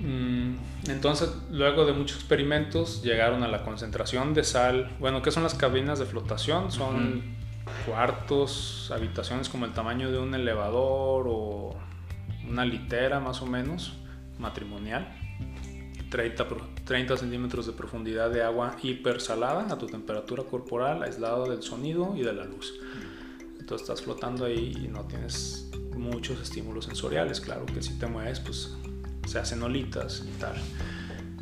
[0.00, 0.56] Mm,
[0.88, 4.90] entonces, luego de muchos experimentos, llegaron a la concentración de sal.
[4.98, 6.72] Bueno, ¿qué son las cabinas de flotación?
[6.72, 7.22] Son
[7.86, 11.76] cuartos, habitaciones como el tamaño de un elevador o
[12.48, 13.94] una litera más o menos,
[14.38, 15.18] matrimonial.
[16.10, 16.46] 30,
[16.84, 22.22] 30 centímetros de profundidad de agua hipersalada a tu temperatura corporal, aislado del sonido y
[22.22, 22.74] de la luz.
[23.58, 27.40] Entonces estás flotando ahí y no tienes muchos estímulos sensoriales.
[27.40, 28.76] Claro que si te mueves, pues
[29.26, 30.54] se hacen olitas y tal.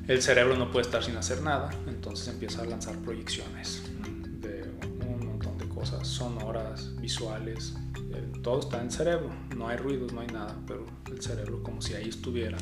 [0.07, 3.83] El cerebro no puede estar sin hacer nada, entonces empieza a lanzar proyecciones
[5.81, 7.75] cosas sonoras, visuales.
[8.13, 11.63] Eh, todo está en el cerebro, no hay ruidos, no hay nada, pero el cerebro
[11.63, 12.59] como si ahí estuviera.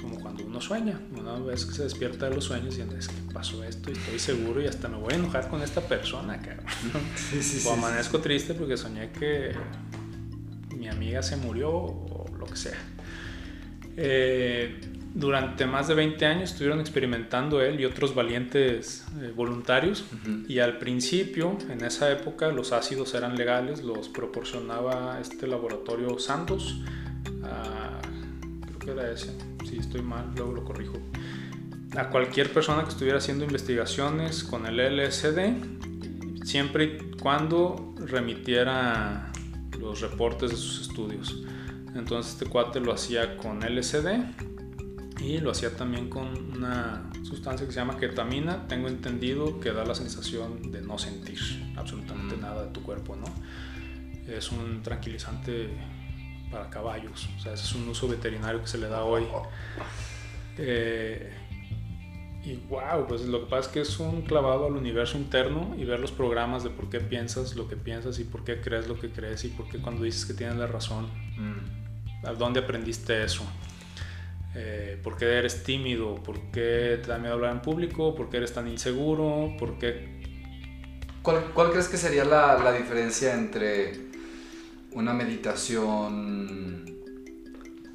[0.00, 3.32] Como cuando uno sueña, una vez que se despierta de los sueños y es que
[3.32, 6.40] pasó esto y estoy seguro y hasta me voy a enojar con esta persona,
[7.66, 9.52] o amanezco triste porque soñé que
[10.76, 12.78] mi amiga se murió o lo que sea.
[13.96, 14.80] Eh,
[15.18, 20.04] durante más de 20 años estuvieron experimentando él y otros valientes eh, voluntarios.
[20.46, 26.82] Y al principio, en esa época, los ácidos eran legales, los proporcionaba este laboratorio Santos,
[27.42, 28.00] ah,
[28.66, 29.36] creo que era ese,
[29.68, 30.98] si estoy mal, luego lo corrijo,
[31.96, 39.32] a cualquier persona que estuviera haciendo investigaciones con el LSD, siempre y cuando remitiera
[39.80, 41.42] los reportes de sus estudios.
[41.96, 44.57] Entonces este cuate lo hacía con LSD
[45.20, 48.66] Y lo hacía también con una sustancia que se llama ketamina.
[48.68, 51.38] Tengo entendido que da la sensación de no sentir
[51.76, 52.40] absolutamente Mm.
[52.40, 53.26] nada de tu cuerpo, ¿no?
[54.32, 55.70] Es un tranquilizante
[56.50, 57.28] para caballos.
[57.36, 59.24] O sea, es un uso veterinario que se le da hoy.
[60.56, 61.32] Eh,
[62.44, 65.84] y wow, pues lo que pasa es que es un clavado al universo interno y
[65.84, 68.98] ver los programas de por qué piensas lo que piensas y por qué crees lo
[68.98, 71.06] que crees y por qué cuando dices que tienes la razón,
[71.36, 72.26] Mm.
[72.26, 73.44] ¿a dónde aprendiste eso?
[74.54, 76.16] Eh, ¿Por qué eres tímido?
[76.22, 78.14] ¿Por qué te da miedo hablar en público?
[78.14, 79.54] ¿Por qué eres tan inseguro?
[79.58, 80.18] ¿Por qué?
[81.22, 84.08] ¿Cuál, cuál crees que sería la, la diferencia entre
[84.92, 86.84] una meditación,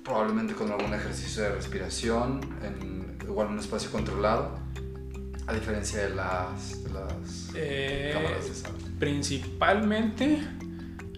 [0.04, 4.60] probablemente con algún ejercicio de respiración, en igual un espacio controlado,
[5.48, 8.72] a diferencia de las, de las Eh, cámaras de sal?
[9.00, 10.40] principalmente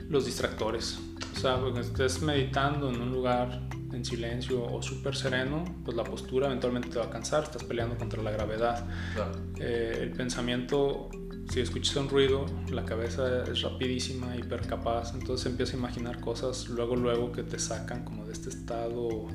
[0.09, 0.99] los distractores.
[1.35, 3.61] O sea, porque estés meditando en un lugar
[3.95, 7.97] en silencio o súper sereno, pues la postura eventualmente te va a cansar, estás peleando
[7.97, 8.85] contra la gravedad.
[9.13, 9.31] Claro.
[9.59, 11.09] Eh, el pensamiento,
[11.49, 16.67] si escuchas un ruido, la cabeza es rapidísima, hiper capaz, entonces empiezas a imaginar cosas
[16.69, 19.27] luego, luego que te sacan como de este estado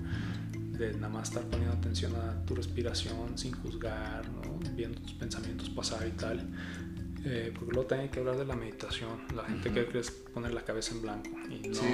[0.79, 4.59] de nada más estar poniendo atención a tu respiración sin juzgar, ¿no?
[4.75, 6.49] viendo tus pensamientos pasar y tal.
[7.23, 9.11] Eh, porque luego también hay que hablar de la meditación.
[9.37, 9.75] La gente Ujú.
[9.79, 11.85] cree que es poner la cabeza en blanco y no, Sí.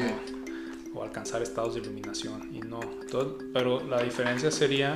[0.96, 2.80] O alcanzar estados de iluminación y no.
[3.10, 4.94] Todo- pero la diferencia sería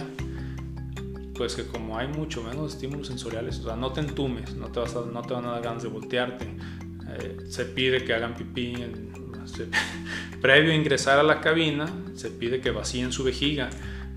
[1.34, 4.80] pues que como hay mucho menos estímulos sensoriales, o sea, no te entumes, no te,
[4.80, 6.46] vas a- no te van a dar ganas de voltearte.
[7.08, 9.10] Eh, se pide que hagan pipí, en-
[9.46, 9.68] se-
[10.42, 13.70] previo a ingresar a la cabina, se pide que vacíen su vejiga.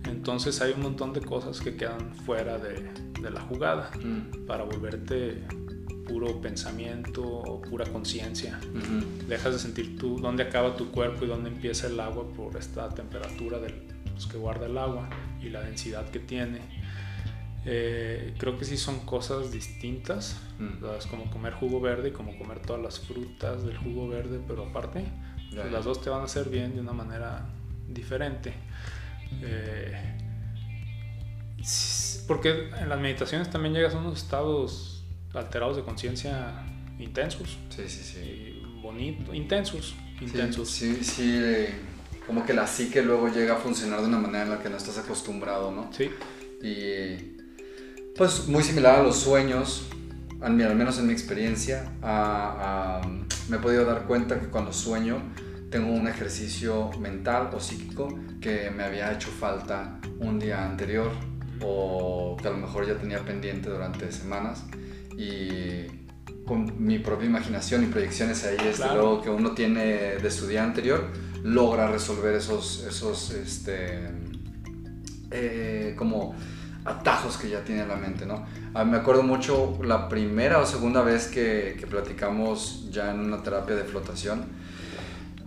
[0.05, 4.45] Entonces hay un montón de cosas que quedan fuera de, de la jugada Mm.
[4.45, 5.43] para volverte
[6.07, 8.59] puro pensamiento o pura conciencia.
[8.73, 9.27] Ujú.
[9.27, 12.89] Dejas de sentir tú dónde acaba tu cuerpo y dónde empieza el agua por esta
[12.89, 13.73] temperatura del,
[14.11, 15.09] pues, que guarda el agua
[15.41, 16.61] y la densidad que tiene.
[17.65, 20.39] Eh, creo que sí son cosas distintas.
[20.59, 20.85] Mm.
[20.97, 24.65] Es como comer jugo verde y como comer todas las frutas del jugo verde, pero
[24.67, 25.05] aparte,
[25.53, 27.47] pues las dos te van a hacer bien de una manera
[27.87, 28.53] diferente.
[29.41, 30.19] Eh,
[32.27, 34.92] porque en las meditaciones también llegas a unos estados
[35.33, 36.53] alterados de conciencia
[36.99, 38.61] intensos Sí, sí, sí.
[38.81, 40.69] bonito, intensos, Sí, intensos.
[40.69, 41.73] Sí, sí, eh,
[42.27, 44.77] como que la psique luego llega a funcionar de una manera en la que no
[44.77, 45.89] estás acostumbrado, ¿no?
[45.91, 46.09] Sí,
[46.61, 47.33] Y
[48.15, 49.87] pues muy similar a los sueños,
[50.39, 53.07] al, al menos en mi experiencia, a- a-
[53.49, 55.21] me he podido dar cuenta que cuando sueño
[55.69, 58.07] tengo un ejercicio mental o psíquico
[58.39, 61.11] que me había hecho falta un día anterior
[61.61, 64.63] o que a lo mejor ya tenía pendiente durante semanas
[65.17, 65.87] y
[66.45, 68.95] con mi propia imaginación y proyecciones ahí, desde Claro.
[68.95, 71.09] luego que uno tiene de su día anterior,
[71.43, 74.09] logra resolver esos, esos este,
[75.31, 76.35] eh, como
[76.85, 78.45] atajos que ya tiene en la mente, ¿no?
[78.73, 83.41] Ah, me acuerdo mucho la primera o segunda vez que, que platicamos ya en una
[83.41, 84.45] terapia de flotación,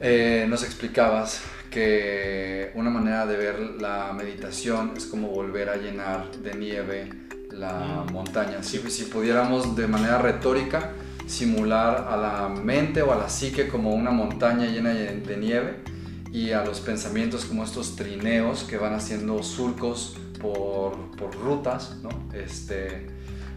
[0.01, 6.31] eh, nos explicabas que una manera de ver la meditación es como volver a llenar
[6.33, 7.11] de nieve
[7.57, 8.63] la montaña.
[8.63, 10.93] Si, si pudiéramos de manera retórica
[11.27, 15.77] simular a la mente o a la psique como una montaña llena de de nieve
[16.33, 22.11] y a los pensamientos como estos trineos que van haciendo surcos por, por rutas, ¿no?
[22.33, 23.07] Este,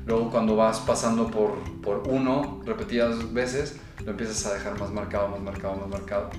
[0.06, 3.76] luego cuando vas pasando por, por uno repetidas veces,
[4.06, 6.30] lo empiezas a dejar más marcado, más marcado, más marcado.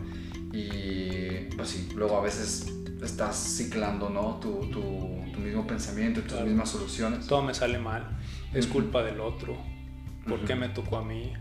[0.53, 2.73] Y pues sí, luego a veces
[3.03, 4.37] estás ciclando, ¿no?
[4.41, 4.81] Tu, tu,
[5.33, 6.47] tu mismo pensamiento tus Claro.
[6.47, 7.27] mismas soluciones.
[7.27, 8.07] todo me sale mal,
[8.53, 8.75] es Ujú.
[8.75, 9.57] culpa del otro,
[10.29, 10.61] ¿por qué Ujú.
[10.61, 11.33] me tocó a mí?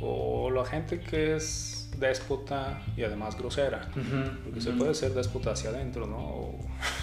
[0.00, 3.88] O la gente que es déspota y además grosera,
[4.44, 6.18] porque se puede ser déspota hacia adentro, ¿no?
[6.18, 6.58] O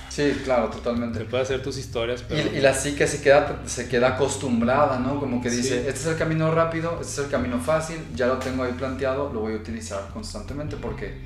[0.10, 1.22] Sí, claro, se totalmente.
[1.26, 2.52] puede hacer tus historias, pero...
[2.54, 5.20] Y, y la psique se queda, se queda acostumbrada, ¿no?
[5.20, 5.88] Como que dice, Sí.
[5.88, 9.34] este es el camino rápido, este es el camino fácil, ya lo tengo ahí planteado,
[9.34, 11.18] lo voy a utilizar constantemente porque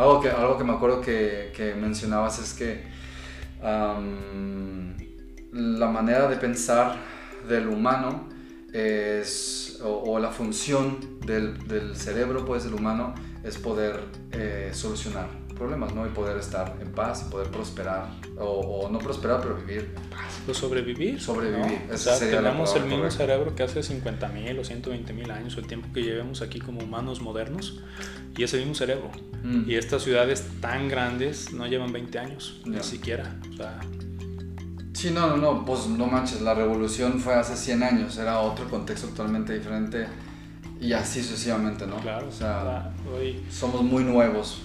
[0.00, 2.84] algo que, algo que me acuerdo que, que mencionabas es que
[5.52, 6.96] la manera de pensar
[7.46, 8.28] del humano
[8.72, 14.00] es, o, o la función del, del cerebro pues del humano es poder
[14.32, 16.06] eh, solucionar problemas, ¿no?
[16.06, 18.08] Y poder estar en paz, poder prosperar,
[18.38, 20.40] o, o no prosperar, pero vivir en paz.
[20.46, 21.20] Pues sobrevivir.
[21.20, 21.94] Sobrevivir, ¿no?
[21.94, 25.66] O sea, tenemos el mismo cerebro que hace 50 mil o 120 mil años, el
[25.66, 27.80] tiempo que llevemos aquí como humanos modernos,
[28.36, 29.10] y ese mismo cerebro.
[29.44, 29.68] Mm.
[29.70, 32.70] Y estas ciudades tan grandes no llevan 20 años, Ya.
[32.78, 33.36] ni siquiera.
[33.52, 33.78] O sea,
[34.92, 38.68] Sí, no, no, no, pues no manches, la revolución fue hace 100 años, era otro
[38.68, 40.06] contexto totalmente diferente
[40.80, 41.96] y así sucesivamente, ¿no?
[41.96, 44.60] claro, O sea, hoy somos muy nuevos.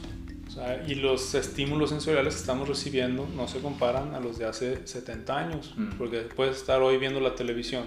[0.88, 5.38] Y los estímulos sensoriales que estamos recibiendo no se comparan a los de hace 70
[5.38, 5.90] años, Mm.
[5.98, 7.84] porque puedes estar hoy viendo la televisión,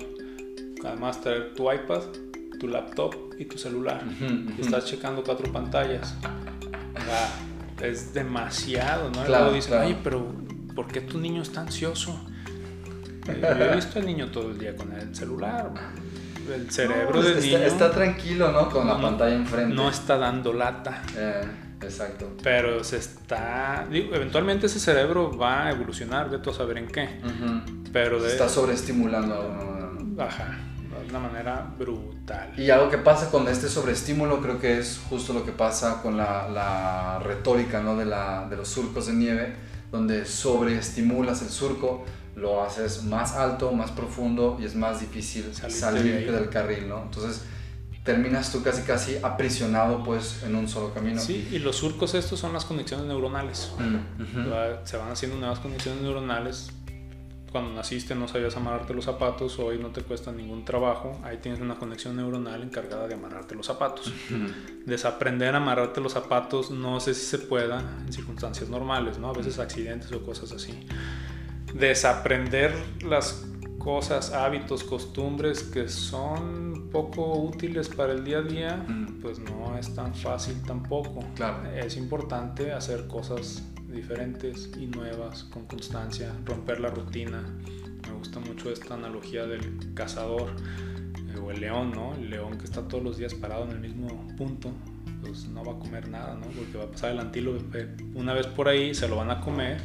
[0.85, 2.03] además traer tu iPad,
[2.61, 4.62] tu laptop y tu celular, Ujú, y ujú.
[4.62, 6.14] estás checando cuatro pantallas.
[7.05, 9.23] Sea, es demasiado, ¿no?
[9.23, 9.87] Y Claro, dicen, claro.
[9.87, 10.27] oye, pero
[10.75, 12.21] ¿por qué tu niño está ansioso?
[13.29, 15.73] Eh, Yo he visto al niño todo el día con el celular.
[16.53, 18.69] El cerebro No, del está, niño está tranquilo, ¿no?
[18.71, 19.75] Con la No, pantalla enfrente.
[19.75, 21.03] no está dando lata.
[21.16, 21.43] Eh,
[21.83, 22.31] exacto.
[22.43, 23.87] Pero se está.
[23.91, 27.09] digo, eventualmente ese cerebro va a evolucionar, vete a saber en qué.
[27.93, 28.33] Pero Se de.
[28.33, 30.03] está sobreestimulando a.
[30.03, 30.22] ¿no?
[30.22, 30.59] Ajá,
[31.03, 32.53] de una manera brutal.
[32.57, 36.16] Y algo que pasa con este sobreestímulo creo que es justo lo que pasa con
[36.16, 37.97] la, la retórica ¿no?
[37.97, 39.55] de, la, de los surcos de nieve,
[39.93, 42.05] donde sobreestimulas el surco,
[42.35, 47.03] lo haces más alto, más profundo y es más difícil salir de del carril, ¿no?
[47.03, 47.43] Entonces
[48.09, 51.21] terminas tú casi casi aprisionado pues en un solo camino.
[51.21, 53.71] Sí, y los surcos estos son las conexiones neuronales.
[53.79, 54.51] Mm.
[54.51, 56.71] Va- Se van haciendo nuevas conexiones neuronales.
[57.53, 61.21] Cuando naciste no sabías amarrarte los zapatos, hoy no te cuesta ningún trabajo.
[61.23, 64.11] Ahí tienes una conexión neuronal encargada de amarrarte los zapatos.
[64.87, 69.29] Desaprender a amarrarte los zapatos no sé si se pueda en circunstancias normales, ¿no?
[69.29, 70.87] A veces accidentes o cosas así.
[71.75, 72.75] Desaprender
[73.07, 73.45] las
[73.93, 79.22] cosas, hábitos, costumbres que son poco útiles para el día a día, Mm.
[79.22, 81.20] pues no es tan fácil tampoco.
[81.34, 81.66] Claro.
[81.70, 87.41] Es importante hacer cosas diferentes y nuevas con constancia, romper la rutina.
[88.07, 90.51] Me gusta mucho esta analogía del cazador
[91.34, 92.12] eh, o el león, ¿no?
[92.14, 94.70] El león que está todos los días parado en el mismo punto,
[95.22, 96.47] pues no va a comer nada, ¿no?
[96.49, 99.78] Porque va a pasar el antílope una vez por ahí, se lo van a comer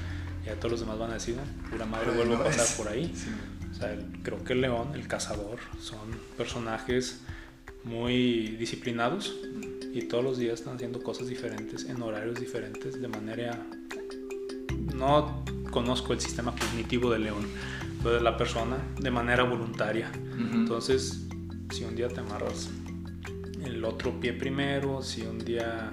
[0.45, 2.89] y a todos los demás van a decir, "No, pura madre, vuelvo a pasar por
[2.91, 3.05] ahí.
[3.15, 3.29] Sí.
[3.73, 5.99] O sea, el- creo que el león, el cazador, son
[6.37, 7.21] personajes
[7.83, 9.35] muy disciplinados
[9.93, 13.59] y todos los días están haciendo cosas diferentes en horarios diferentes de manera...
[14.95, 17.47] No conozco el sistema cognitivo del león,
[18.03, 20.11] pero de la persona de manera voluntaria.
[20.53, 21.23] Entonces,
[21.71, 22.69] si un día te amarras
[23.63, 25.91] el otro pie primero, si un día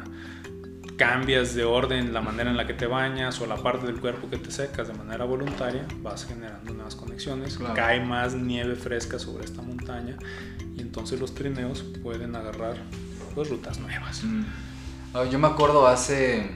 [1.00, 4.28] cambias de orden la manera en la que te bañas o la parte del cuerpo
[4.28, 7.72] que te secas de manera voluntaria, vas generando nuevas conexiones, Claro.
[7.72, 10.18] cae más nieve fresca sobre esta montaña
[10.76, 12.76] y entonces los trineos pueden agarrar
[13.34, 14.22] pues, rutas nuevas.
[14.22, 14.44] Mm.
[15.14, 16.50] Ah, Yo me acuerdo hace,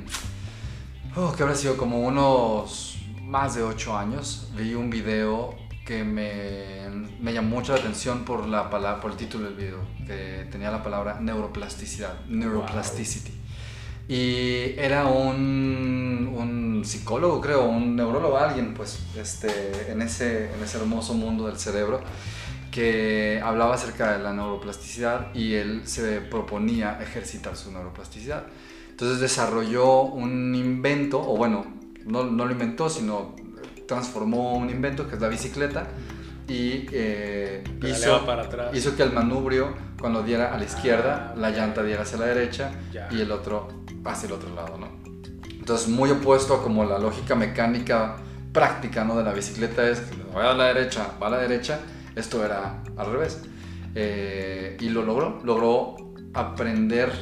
[1.17, 7.07] oh, que habrá sido como unos más de 8 años, vi un video que me,
[7.19, 10.71] me llamó mucho la atención por, la palabra, por el título del video, que tenía
[10.71, 13.44] la palabra neuroplasticidad, neuroplasticity.
[14.09, 20.77] Y era un, un psicólogo, creo, un neurólogo, alguien, pues, este, en, ese, en ese
[20.79, 22.01] hermoso mundo del cerebro,
[22.71, 28.45] que hablaba acerca de la neuroplasticidad y él se proponía ejercitar su neuroplasticidad.
[28.91, 31.65] Entonces desarrolló un invento, o bueno,
[32.05, 33.35] no, no lo inventó, sino
[33.89, 35.87] transformó un invento que es la bicicleta
[36.49, 38.75] y eh, hizo, para atrás.
[38.75, 42.27] hizo que el manubrio cuando diera a la izquierda, Ah, la llanta diera hacia la
[42.27, 43.09] derecha Ya.
[43.11, 43.69] y el otro
[44.05, 44.89] hacia el otro lado, ¿no?
[45.51, 48.17] Entonces muy opuesto a como la lógica mecánica
[48.53, 49.17] práctica, ¿no?
[49.17, 50.03] De la bicicleta es
[50.33, 51.81] voy a la derecha, va a la derecha,
[52.15, 53.43] esto era al revés.
[53.95, 55.97] Eh, y lo logró, logró
[56.35, 57.13] aprender,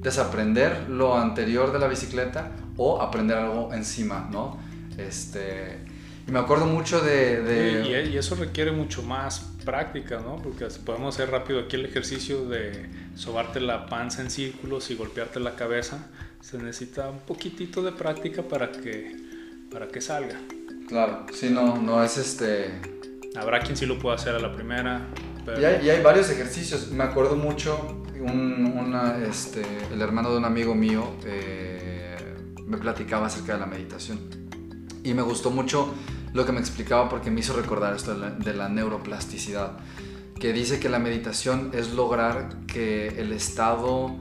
[0.00, 4.58] desaprender lo anterior de la bicicleta o aprender algo encima, ¿no?
[4.98, 5.84] Este,
[6.26, 7.42] me acuerdo mucho de...
[7.42, 10.36] de- Y, y- y eso requiere mucho más práctica, ¿no?
[10.42, 15.40] Porque podemos hacer rápido aquí el ejercicio de sobarte la panza en círculos y golpearte
[15.40, 16.06] la cabeza.
[16.40, 19.16] Se necesita un poquitito de práctica para que,
[19.70, 20.36] para que salga.
[20.88, 22.70] Claro, sí, no, no es este...
[23.36, 25.08] Habrá quien sí lo pueda hacer a la primera,
[25.44, 26.90] pero Y hay, y hay varios ejercicios.
[26.90, 29.62] Me acuerdo mucho, un, una, este,
[29.92, 32.16] el hermano de un amigo mío eh,
[32.64, 34.18] me platicaba acerca de la meditación.
[35.04, 35.92] Y me gustó mucho
[36.36, 39.72] lo que me explicaba porque me hizo recordar esto de la, de la neuroplasticidad.
[40.38, 44.14] Que dice que la meditación es lograr que el estado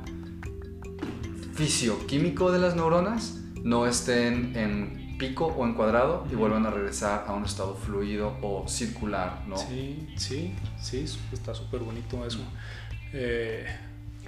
[1.53, 7.25] fisioquímico de las neuronas no estén en pico o en cuadrado y vuelvan a regresar
[7.27, 9.57] a un estado fluido o circular, ¿no?
[9.57, 12.39] sí, sí, sí, está súper bonito eso.
[13.13, 13.65] Eh,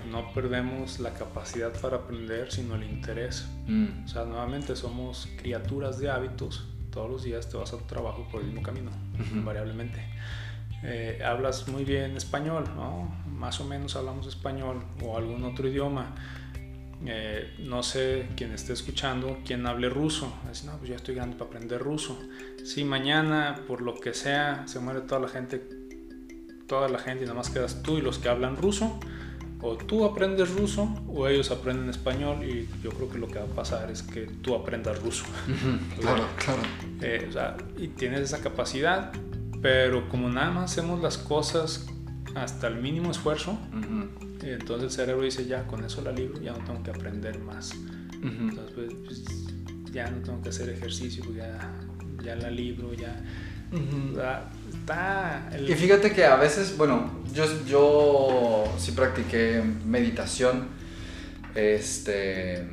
[0.09, 3.47] no perdemos la capacidad para aprender, sino el interés.
[3.67, 4.05] Mm.
[4.05, 6.65] O sea, nuevamente somos criaturas de hábitos.
[6.97, 8.89] Todos los días te vas a tu trabajo por el mismo camino,
[9.19, 9.35] Ujú.
[9.35, 10.01] invariablemente.
[10.81, 13.15] Eh, hablas muy bien español, ¿no?
[13.29, 16.15] Más o menos hablamos español o algún otro idioma.
[17.05, 20.33] Eh, no sé quién esté escuchando, quién hable ruso.
[20.49, 22.17] Dice, no, pues ya estoy grande para aprender ruso.
[22.65, 25.61] Si mañana, por lo que sea, se muere toda la gente,
[26.67, 28.99] toda la gente y nada más quedas tú y los que hablan ruso,
[29.61, 33.45] o tú aprendes ruso o ellos aprenden español y yo creo que lo que va
[33.45, 35.25] a pasar es que tú aprendas ruso.
[35.99, 36.61] claro, claro.
[37.01, 39.11] Eh, o sea, y tienes esa capacidad,
[39.61, 41.87] pero como nada más hacemos las cosas
[42.35, 43.57] hasta el mínimo esfuerzo,
[44.41, 47.73] entonces el cerebro dice, ya, con eso la libro, ya no tengo que aprender más.
[48.21, 49.23] Entonces, pues, pues,
[49.91, 51.73] ya no tengo que hacer ejercicio, ya,
[52.23, 53.23] ya la libro, ya...
[54.87, 60.69] Está Y fíjate que a veces, bueno, yo, yo sí practiqué meditación,
[61.55, 62.65] este,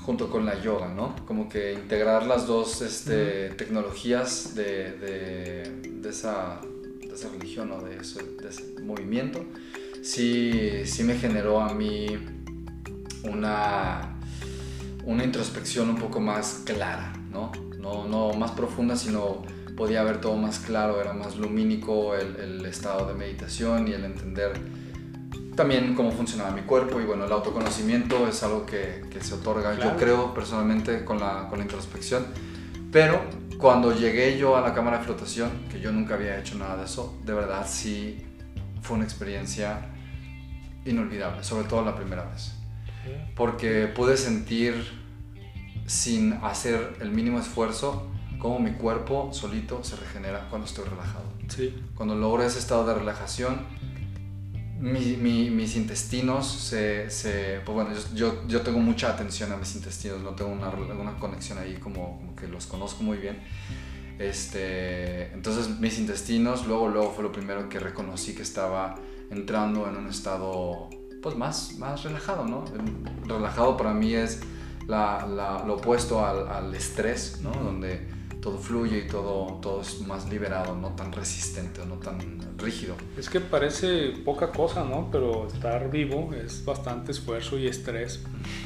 [0.00, 1.16] junto con la yoga, ¿no?
[1.26, 6.60] Como que integrar las dos este, tecnologías de, de, de, esa,
[7.00, 9.44] de, esa, religión o de, ese, de ese movimiento,
[10.02, 12.06] sí, sí me generó a mí
[13.24, 14.20] una,
[15.04, 17.50] una introspección un poco más clara, ¿no?
[17.76, 22.66] No, no más profunda, sino podía ver todo más claro, era más lumínico el, el,
[22.66, 24.52] estado de meditación y el entender
[25.54, 27.00] también cómo funcionaba mi cuerpo.
[27.00, 31.46] Y bueno, el autoconocimiento es algo que, que se otorga, yo creo personalmente con la,
[31.48, 32.26] con la introspección,
[32.90, 33.20] pero
[33.56, 36.84] cuando llegué yo a la cámara de flotación, que yo nunca había hecho nada de
[36.84, 38.26] eso, de verdad sí
[38.82, 39.86] fue una experiencia
[40.86, 42.52] inolvidable, sobre todo la primera vez,
[43.36, 44.74] porque pude sentir
[45.86, 51.24] sin hacer el mínimo esfuerzo cómo mi cuerpo solito se regenera cuando estoy relajado.
[51.48, 51.74] Sí.
[51.94, 53.66] Cuando logro ese estado de relajación,
[54.80, 60.30] mis intestinos se, se pues bueno, yo, yo, tengo mucha atención a mis intestinos, no
[60.30, 63.40] tengo una, una conexión ahí como, como, que los conozco muy bien.
[64.18, 68.96] Este, entonces mis intestinos, luego, luego fue lo primero que reconocí que estaba
[69.30, 70.88] entrando en un estado
[71.22, 72.64] pues más, más relajado, ¿no?
[73.26, 74.40] Relajado para mí es
[74.86, 77.50] la, la, lo opuesto al, al estrés, ¿no?
[77.50, 82.18] Donde todo fluye y todo, todo es más liberado, no tan resistente, no tan
[82.56, 82.96] rígido.
[83.16, 85.08] Es que parece poca cosa, ¿no?
[85.10, 88.22] Pero estar vivo es bastante esfuerzo y estrés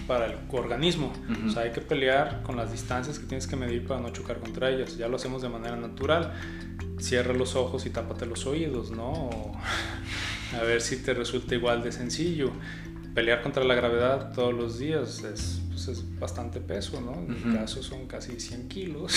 [0.06, 1.12] para el organismo.
[1.46, 4.40] O sea, hay que pelear con las distancias que tienes que medir para no chocar
[4.40, 4.96] contra ellas.
[4.96, 6.32] Ya lo hacemos de manera natural.
[6.98, 9.30] Cierra los ojos y tápate los oídos, ¿no?
[10.60, 12.52] a ver si te resulta igual de sencillo.
[13.14, 17.14] Pelear contra la gravedad todos los días es pues, es bastante peso, ¿no?
[17.14, 19.14] En mi caso son casi 100 kilos.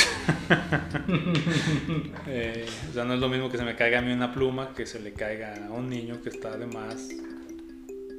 [2.28, 4.74] eh, o sea, no es lo mismo que se me caiga a mí una pluma
[4.74, 7.10] que se le caiga a un niño que está además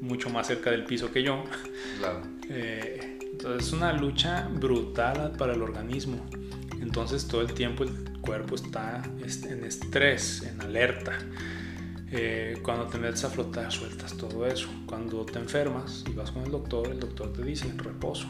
[0.01, 1.43] mucho más cerca del piso que yo.
[1.99, 2.23] Claro.
[2.49, 6.25] Eh, entonces es una lucha brutal para el organismo.
[6.81, 9.03] Entonces todo el tiempo el cuerpo está
[9.49, 11.19] en estrés, en alerta.
[12.13, 14.69] Eh, cuando te metes a flotar, sueltas todo eso.
[14.87, 18.27] Cuando te enfermas y vas con el doctor, el doctor te dice reposo.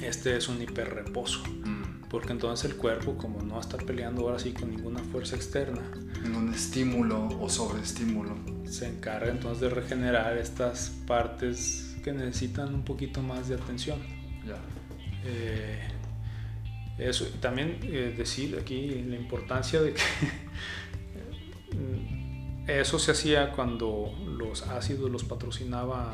[0.00, 1.42] Este es un hiperreposo.
[1.64, 2.08] Mm.
[2.08, 5.82] Porque entonces el cuerpo, como no está peleando ahora sí con ninguna fuerza externa,
[6.22, 13.22] ningún estímulo o sobreestímulo, se encarga entonces de regenerar estas partes que necesitan un poquito
[13.22, 13.98] más de atención.
[14.46, 14.56] Ya.
[15.24, 15.80] Eh,
[16.98, 20.02] eso, también eh, decir aquí la importancia de que
[22.68, 26.12] Eso se hacía cuando los ácidos los patrocinaba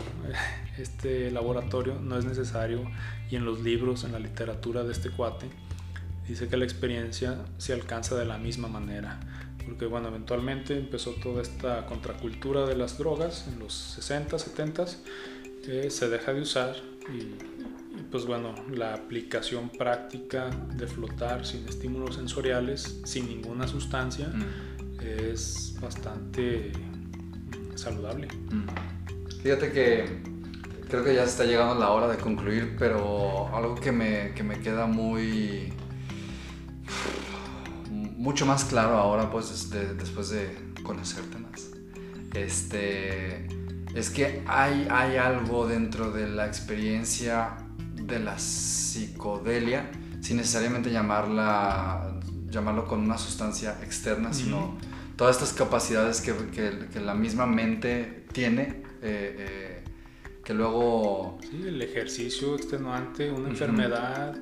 [0.78, 2.88] este laboratorio, no es necesario,
[3.28, 5.46] y en los libros, en la literatura de este cuate,
[6.28, 9.18] dice que la experiencia se alcanza de la misma manera,
[9.66, 14.84] porque bueno, eventualmente empezó toda esta contracultura de las drogas en los 60, 70,
[15.64, 16.76] que se deja de usar.
[17.12, 17.34] Y,
[18.10, 24.73] pues bueno, la aplicación práctica de flotar sin estímulos sensoriales, sin ninguna sustancia, mm
[25.04, 26.72] es bastante
[27.74, 28.28] saludable.
[28.50, 28.66] Mm.
[29.42, 30.22] Fíjate que
[30.88, 34.60] creo que ya está llegando la hora de concluir, pero algo que me, que me
[34.60, 35.72] queda muy
[38.24, 41.68] mucho más claro ahora pues después de conocerte más
[42.34, 43.46] este
[43.94, 47.58] es que hay, hay algo dentro de la experiencia
[47.94, 49.90] de la psicodelia
[50.22, 54.78] sin necesariamente llamarla llamarlo con una sustancia externa sino
[55.16, 59.84] todas estas capacidades que, que, la misma mente tiene, eh, eh,
[60.44, 61.38] que luego...
[61.42, 64.36] Sí, el ejercicio extenuante, una enfermedad,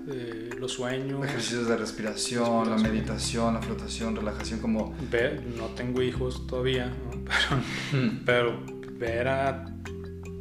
[0.59, 1.25] los sueños.
[1.25, 4.95] Ejercicios de respiración, la meditación, la flotación, relajación, como...
[5.11, 6.93] Ver, no tengo hijos todavía,
[8.27, 9.67] pero, pero ver a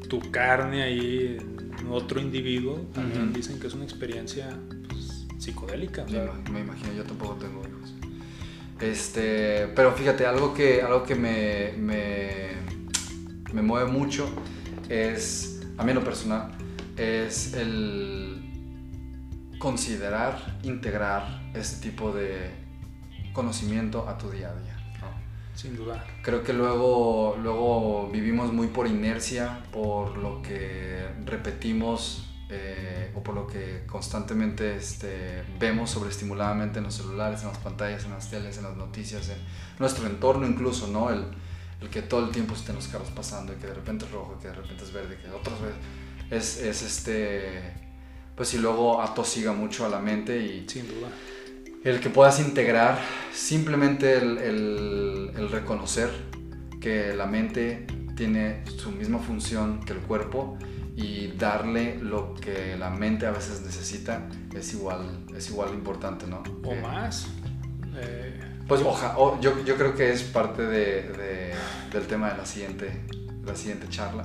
[0.08, 1.38] tu carne ahí
[1.80, 4.58] en otro individuo, también dicen que es una experiencia
[4.88, 6.06] pues, psicodélica.
[6.52, 8.01] me imagino, yo tampoco tengo hijos.
[8.82, 14.28] Este, pero fíjate, algo que, algo que me, me, mueve mucho
[14.90, 16.52] es, a mí en lo personal,
[16.98, 18.42] es el
[19.60, 22.50] considerar, integrar este tipo de
[23.34, 24.78] conocimiento a tu día a día.
[25.54, 26.04] Sin duda.
[26.24, 33.34] Creo que luego, luego vivimos muy por inercia, por lo que repetimos eh, o por
[33.34, 38.58] lo que constantemente este, vemos sobreestimuladamente en los celulares, en las pantallas, en las teles,
[38.58, 39.38] en las noticias, en
[39.80, 41.10] nuestro entorno incluso, ¿no?
[41.10, 41.24] El,
[41.80, 44.38] el que todo el tiempo estén los carros pasando y que de repente es rojo,
[44.42, 45.78] que de repente es verde, que otras veces
[46.30, 47.74] es, es este,
[48.36, 50.68] pues y luego atosiga mucho a la mente y...
[50.68, 51.10] Sin duda.
[51.84, 53.00] El que puedas integrar
[53.34, 56.12] simplemente el, el, el reconocer
[56.80, 60.60] que la mente tiene su misma función que el cuerpo
[61.02, 66.44] y darle lo que la mente a veces necesita es igual, es igual importante, ¿no?
[66.64, 67.28] O Eh, más.
[67.96, 71.54] Eh, Pues oja, yo, yo creo que es parte de, de-
[71.92, 73.02] del tema de la siguiente,
[73.46, 74.24] la siguiente charla.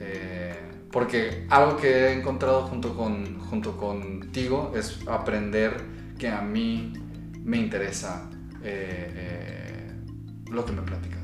[0.00, 0.54] Eh,
[0.90, 5.76] porque algo que he encontrado junto, con, junto contigo es aprender
[6.18, 6.92] que a mí
[7.42, 8.28] me interesa
[8.62, 9.90] eh,
[10.50, 11.21] lo que me platicas,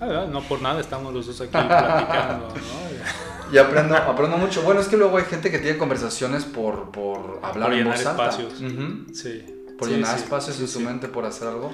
[0.00, 2.86] ah, no por nada estamos los dos aquí platicando, ¿no?
[3.52, 4.62] Y aprendo, aprendo mucho.
[4.62, 8.06] Bueno, es que luego hay gente que tiene conversaciones por, por hablar en llenar voz
[8.06, 8.28] alta.
[8.28, 8.54] espacios.
[9.12, 9.44] Sí.
[9.78, 11.70] Por Sí, llenar sí, espacios sí, en su mente, por hacer algo.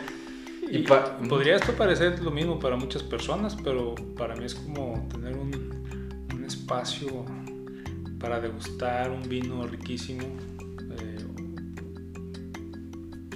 [0.71, 0.87] Y
[1.29, 5.85] podría esto parecer lo mismo para muchas personas, pero para mí es como tener un,
[6.35, 7.25] un espacio
[8.19, 10.23] para degustar un vino riquísimo.
[10.99, 11.27] Eh,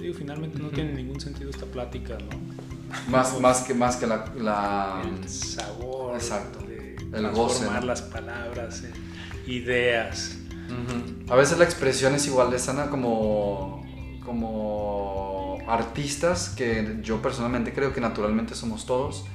[0.01, 2.66] digo, finalmente no tiene ningún sentido esta plática, ¿no?
[3.09, 4.25] Más, más, que, más que la...
[4.35, 6.59] la- el sabor, Exacto.
[6.59, 8.83] de El goce, las palabras
[9.45, 10.37] ideas.
[11.29, 13.83] A veces la expresión es igual de sana como,
[14.25, 19.25] como artistas, que yo personalmente creo que naturalmente somos todos.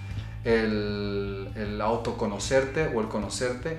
[0.44, 3.78] El, el autoconocerte o el conocerte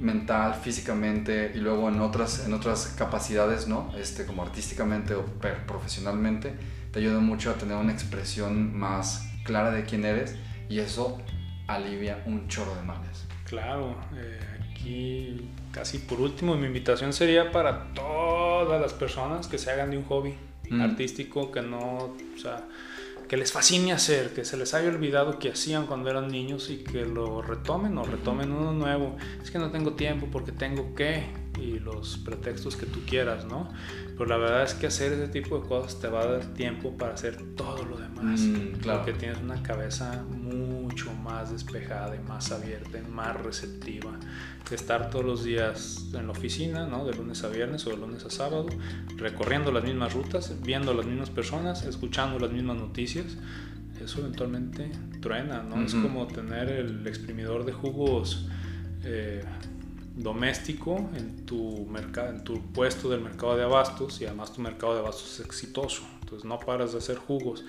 [0.00, 3.92] mental, físicamente y luego en otras, en otras capacidades, ¿no?
[3.96, 5.24] Este, como artísticamente o
[5.66, 6.54] profesionalmente,
[6.92, 10.36] te ayuda mucho a tener una expresión más clara de quién eres
[10.68, 11.18] y eso
[11.66, 13.26] alivia un chorro de males.
[13.44, 14.38] Claro, eh,
[14.70, 19.98] aquí casi por último mi invitación sería para todas las personas que se hagan de
[19.98, 20.34] un hobby
[20.70, 20.80] Mm.
[20.80, 22.64] artístico que no, o sea,
[23.28, 26.78] que les fascine hacer, que se les haya olvidado que hacían cuando eran niños y
[26.78, 29.16] que lo retomen o retomen uno nuevo.
[29.42, 31.24] Es que no tengo tiempo porque tengo que
[31.60, 33.68] y los pretextos que tú quieras, ¿no?
[34.12, 36.96] Pero la verdad es que hacer ese tipo de cosas te va a dar tiempo
[36.96, 38.40] para hacer todo lo demás.
[38.40, 39.02] Mm, claro.
[39.04, 44.18] Porque tienes una cabeza mucho más despejada y más abierta y más receptiva
[44.68, 47.04] que estar todos los días en la oficina, ¿no?
[47.04, 48.66] De lunes a viernes o de lunes a sábado,
[49.16, 53.36] recorriendo las mismas rutas, viendo a las mismas personas, escuchando las mismas noticias.
[54.02, 54.90] Eso eventualmente
[55.20, 55.84] truena, ¿no?
[55.84, 58.48] Es como tener el exprimidor de jugos
[59.04, 59.44] eh,
[60.14, 64.94] doméstico en tu, mercado, en tu puesto del mercado de abastos y además tu mercado
[64.94, 66.02] de abastos es exitoso.
[66.20, 67.64] Entonces no paras de hacer jugos.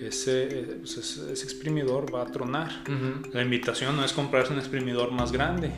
[0.00, 2.70] Ese, eh, pues, ese, ese exprimidor va a tronar.
[3.32, 5.72] La invitación no es comprarse un exprimidor más grande,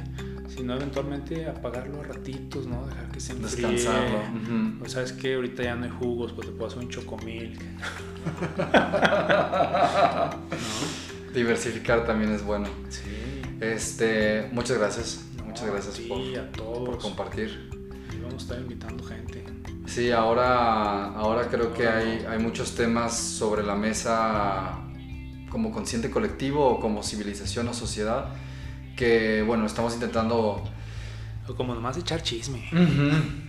[0.48, 2.86] sino eventualmente apagarlo a ratitos, ¿no?
[2.86, 3.68] Dejar que se enfríe.
[3.68, 4.18] Descansarlo.
[4.18, 4.84] Ujú.
[4.84, 7.60] O sabes que ahorita ya no hay jugos, pues te puedo hacer un chocomilk.
[7.60, 7.70] ¿no?
[11.34, 12.68] Diversificar también es bueno.
[12.90, 13.02] Sí.
[13.60, 15.24] Este, muchas gracias.
[15.60, 16.88] Muchas gracias a ti, por, a todos.
[16.88, 17.70] por compartir.
[18.12, 19.44] Y vamos a estar invitando gente.
[19.86, 24.78] Sí, ahora, ahora creo que hay, hay muchos temas sobre la mesa
[25.50, 28.30] como consciente colectivo o como civilización o sociedad
[28.96, 30.62] que, bueno, estamos intentando...
[31.50, 32.62] O como nomás echar chisme.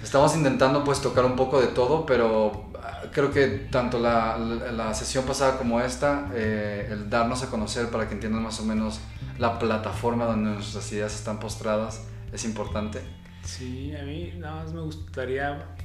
[0.01, 4.71] Estamos intentando pues tocar un poco de todo, pero ah, creo que tanto la, la-
[4.71, 8.65] la sesión pasada como esta, eh, el darnos a conocer para que entiendan más o
[8.65, 8.99] menos
[9.37, 13.01] la plataforma donde nuestras ideas están postradas es importante.
[13.43, 15.75] Sí, a mí nada más me gustaría,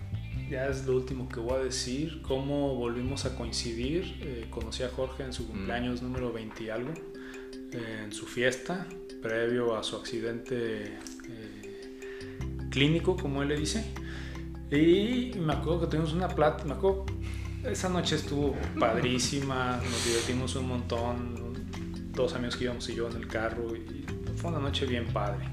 [0.51, 4.19] ya es lo último que voy a decir, cómo volvimos a coincidir.
[4.23, 6.93] Eh, conocí a Jorge en su cumpleaños número 20 y algo,
[7.73, 8.87] eh, en su fiesta,
[9.23, 10.55] previo a su accidente
[10.85, 10.99] eh,
[12.77, 13.85] clínico, como él le dice.
[14.71, 17.07] Y me acuerdo que tuvimos una plata, me acuerdo,
[17.65, 21.55] esa noche estuvo padrísima, nos divertimos un montón,
[22.13, 24.05] dos amigos que íbamos y yo en el carro, y
[24.37, 25.49] fue una noche bien padre.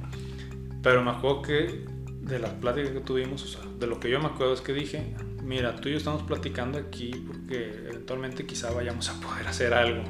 [0.82, 1.86] Pero me acuerdo que
[2.24, 4.74] de las pláticas que tuvimos, o sea, de lo que yo me acuerdo es que
[4.74, 9.74] dije, mira, tú y yo estamos platicando aquí porque eventualmente quizá vayamos a poder hacer
[9.74, 10.04] algo.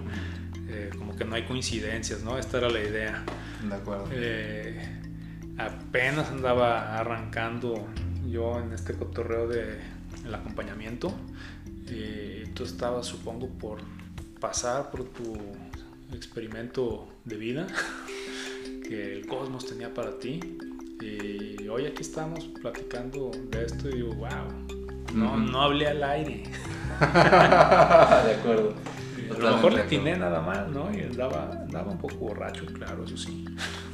[0.67, 2.39] Eh, como que no hay coincidencias, ¿no?
[2.39, 3.23] Esta era la idea.
[3.67, 4.07] De acuerdo.
[4.11, 5.02] Eh,
[5.57, 7.87] apenas andaba arrancando
[8.29, 9.79] yo en este cotorreo de
[10.25, 11.13] el acompañamiento.
[11.87, 13.79] Y tú estabas, supongo, por
[14.39, 15.35] pasar por tu
[16.13, 17.67] experimento de vida
[18.87, 20.39] que el cosmos tenía para ti.
[21.01, 24.29] Y hoy aquí estamos platicando de esto y digo, wow,
[25.13, 26.43] no, no hablé al aire.
[26.99, 28.73] de acuerdo.
[29.29, 30.93] a lo mejor le atiné nada más, ¿no?
[30.93, 33.43] Y andaba, andaba un poco borracho, claro, eso sí.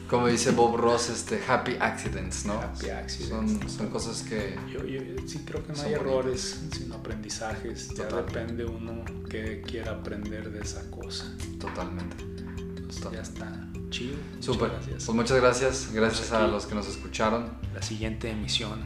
[0.09, 2.53] Como dice Bob Ross, este, happy accidents, ¿no?
[2.53, 3.51] Happy accidents.
[3.51, 4.57] Son, son cosas que...
[4.71, 7.93] Yo, yo sí creo que no Son hay errores, sino aprendizajes.
[7.93, 11.25] Ya depende uno que quiera aprender de esa cosa.
[11.59, 12.23] Totalmente.
[12.57, 13.67] Entonces, ya está.
[13.91, 14.17] Chido.
[14.39, 14.71] Súper.
[14.71, 15.89] Pues muchas gracias.
[15.93, 16.51] Gracias a aquí.
[16.51, 17.51] los que nos escucharon.
[17.75, 18.83] La siguiente emisión.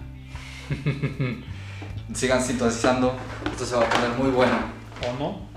[2.14, 3.16] Sigan sintonizando.
[3.50, 4.58] Esto se va a poner muy bueno.
[5.10, 5.53] ¿O no?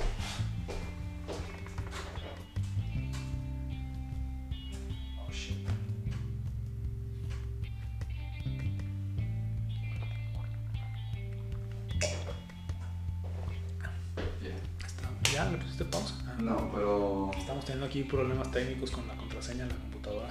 [17.96, 20.28] Aquí problemas técnicos con la contraseña en la computadora.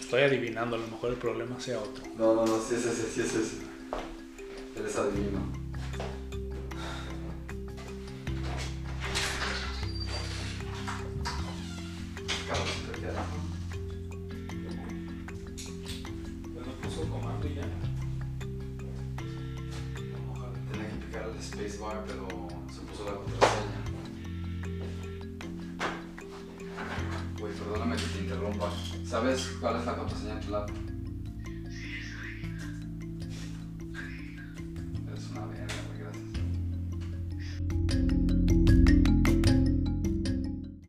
[0.00, 2.04] Estoy adivinando, a lo mejor el problema sea otro.
[2.18, 3.56] No, no, no, sí es ese, sí es ese.
[4.76, 5.61] Eres adivino.